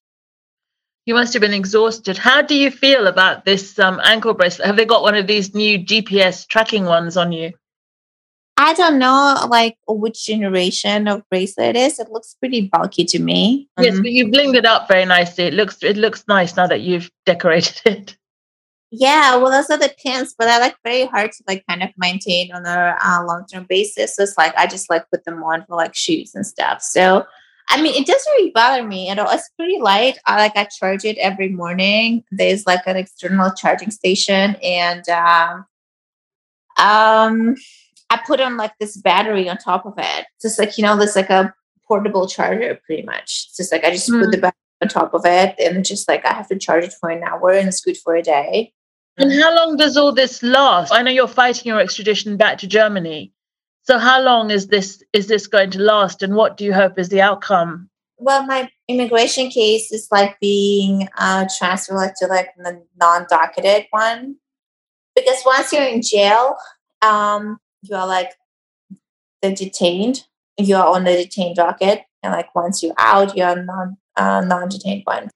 You 1.05 1.13
must 1.13 1.33
have 1.33 1.41
been 1.41 1.53
exhausted. 1.53 2.17
How 2.17 2.41
do 2.41 2.55
you 2.55 2.71
feel 2.71 3.05
about 3.05 3.45
this 3.45 3.77
um, 3.77 4.01
ankle 4.03 4.33
bracelet? 4.33 4.65
Have 4.65 4.75
they 4.75 4.85
got 4.85 5.03
one 5.03 5.15
of 5.15 5.27
these 5.27 5.53
new 5.53 5.77
GPS 5.77 6.47
tracking 6.47 6.85
ones 6.85 7.15
on 7.15 7.31
you? 7.31 7.53
I 8.57 8.73
don't 8.73 8.97
know, 8.97 9.45
like 9.49 9.77
which 9.87 10.25
generation 10.25 11.07
of 11.07 11.27
bracelet 11.29 11.75
it 11.75 11.79
is. 11.79 11.99
It 11.99 12.09
looks 12.09 12.35
pretty 12.39 12.61
bulky 12.61 13.03
to 13.05 13.19
me. 13.19 13.69
Yes, 13.79 13.97
um, 13.97 14.01
but 14.01 14.11
you 14.11 14.27
blinged 14.27 14.55
it 14.55 14.65
up 14.65 14.87
very 14.87 15.05
nicely. 15.05 15.43
It 15.43 15.53
looks 15.53 15.83
it 15.83 15.97
looks 15.97 16.23
nice 16.27 16.55
now 16.55 16.65
that 16.65 16.81
you've 16.81 17.11
decorated 17.25 17.81
it. 17.85 18.17
Yeah, 18.91 19.35
well, 19.35 19.51
those 19.51 19.69
are 19.69 19.77
the 19.77 19.93
pins, 20.01 20.33
but 20.37 20.45
they're 20.45 20.59
like 20.59 20.77
very 20.83 21.05
hard 21.05 21.33
to 21.33 21.43
like 21.47 21.65
kind 21.67 21.83
of 21.83 21.89
maintain 21.97 22.53
on 22.53 22.65
a 22.65 22.95
uh, 23.03 23.25
long 23.25 23.45
term 23.45 23.65
basis. 23.67 24.15
So 24.15 24.23
it's 24.23 24.37
like 24.37 24.55
I 24.55 24.67
just 24.67 24.89
like 24.89 25.09
put 25.11 25.25
them 25.25 25.43
on 25.43 25.65
for 25.65 25.75
like 25.75 25.93
shoes 25.93 26.33
and 26.33 26.47
stuff. 26.47 26.81
So 26.81 27.25
I 27.69 27.81
mean, 27.81 27.95
it 27.95 28.05
doesn't 28.05 28.31
really 28.33 28.51
bother 28.51 28.83
me 28.83 29.09
at 29.09 29.19
all. 29.19 29.29
It's 29.31 29.49
pretty 29.57 29.79
light. 29.79 30.17
I 30.25 30.37
like 30.37 30.55
I 30.55 30.65
charge 30.65 31.03
it 31.03 31.17
every 31.17 31.49
morning. 31.49 32.23
There's 32.31 32.65
like 32.65 32.81
an 32.85 32.95
external 32.95 33.51
charging 33.53 33.91
station, 33.91 34.55
and 34.61 35.07
um, 35.09 35.65
um, 36.77 37.55
I 38.09 38.21
put 38.25 38.39
on 38.39 38.57
like 38.57 38.73
this 38.79 38.97
battery 38.97 39.49
on 39.49 39.57
top 39.57 39.85
of 39.85 39.93
it. 39.97 40.25
Just 40.41 40.59
like 40.59 40.77
you 40.77 40.83
know, 40.83 40.95
there's 40.95 41.15
like 41.15 41.29
a 41.29 41.53
portable 41.87 42.27
charger, 42.27 42.79
pretty 42.85 43.03
much. 43.03 43.47
It's 43.47 43.57
just 43.57 43.71
like 43.71 43.83
I 43.83 43.91
just 43.91 44.09
mm. 44.09 44.21
put 44.21 44.31
the 44.31 44.37
hmm. 44.37 44.41
battery 44.41 44.57
on 44.81 44.87
top 44.87 45.13
of 45.13 45.25
it, 45.25 45.55
and 45.59 45.83
just 45.83 46.07
like 46.07 46.25
I 46.25 46.33
have 46.33 46.47
to 46.49 46.59
charge 46.59 46.83
it 46.83 46.93
for 46.99 47.09
an 47.09 47.23
hour, 47.23 47.51
and 47.51 47.67
it's 47.67 47.81
good 47.81 47.97
for 47.97 48.15
a 48.15 48.21
day. 48.21 48.73
And 49.17 49.31
how 49.31 49.55
long 49.55 49.77
does 49.77 49.95
all 49.95 50.11
this 50.11 50.43
last? 50.43 50.91
I 50.91 51.01
know 51.01 51.11
you're 51.11 51.27
fighting 51.27 51.69
your 51.69 51.79
extradition 51.79 52.37
back 52.37 52.57
to 52.59 52.67
Germany. 52.67 53.31
So 53.87 53.99
how 53.99 54.19
long 54.19 54.49
is 54.49 54.67
this 54.67 55.03
is 55.13 55.27
this 55.27 55.45
going 55.45 55.69
to 55.71 55.79
last 55.79 56.23
and 56.23 56.35
what 56.35 56.57
do 56.57 56.65
you 56.65 56.73
hope 56.73 56.97
is 56.97 57.09
the 57.09 57.21
outcome? 57.21 57.89
Well, 58.17 58.45
my 58.45 58.69
immigration 58.87 59.49
case 59.49 59.91
is 59.91 60.07
like 60.11 60.39
being 60.39 61.07
uh, 61.17 61.45
transferred 61.57 62.13
to 62.17 62.27
like 62.27 62.49
the 62.57 62.81
non-docketed 62.99 63.87
one. 63.91 64.37
Because 65.15 65.41
once 65.45 65.71
you're 65.71 65.83
in 65.83 66.01
jail, 66.01 66.55
um, 67.01 67.59
you 67.83 67.95
are 67.95 68.07
like 68.07 68.31
the 69.41 69.53
detained. 69.53 70.25
You 70.57 70.77
are 70.77 70.87
on 70.87 71.03
the 71.03 71.11
detained 71.11 71.57
docket, 71.57 72.03
and 72.23 72.31
like 72.31 72.55
once 72.55 72.81
you're 72.81 72.95
out, 72.97 73.37
you're 73.37 73.63
non 73.63 73.97
uh, 74.15 74.41
non-detained 74.41 75.03
one. 75.03 75.29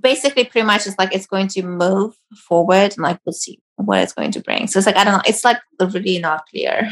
Basically, 0.00 0.44
pretty 0.44 0.66
much, 0.66 0.86
it's 0.86 0.98
like 0.98 1.14
it's 1.14 1.26
going 1.26 1.48
to 1.48 1.62
move 1.62 2.16
forward, 2.48 2.92
and 2.92 2.98
like 2.98 3.20
we'll 3.24 3.32
see 3.32 3.60
what 3.76 4.00
it's 4.00 4.12
going 4.12 4.32
to 4.32 4.40
bring. 4.40 4.66
So 4.66 4.78
it's 4.78 4.86
like 4.86 4.96
I 4.96 5.04
don't 5.04 5.14
know. 5.14 5.22
It's 5.26 5.44
like 5.44 5.58
really 5.80 6.18
not 6.18 6.46
clear. 6.48 6.90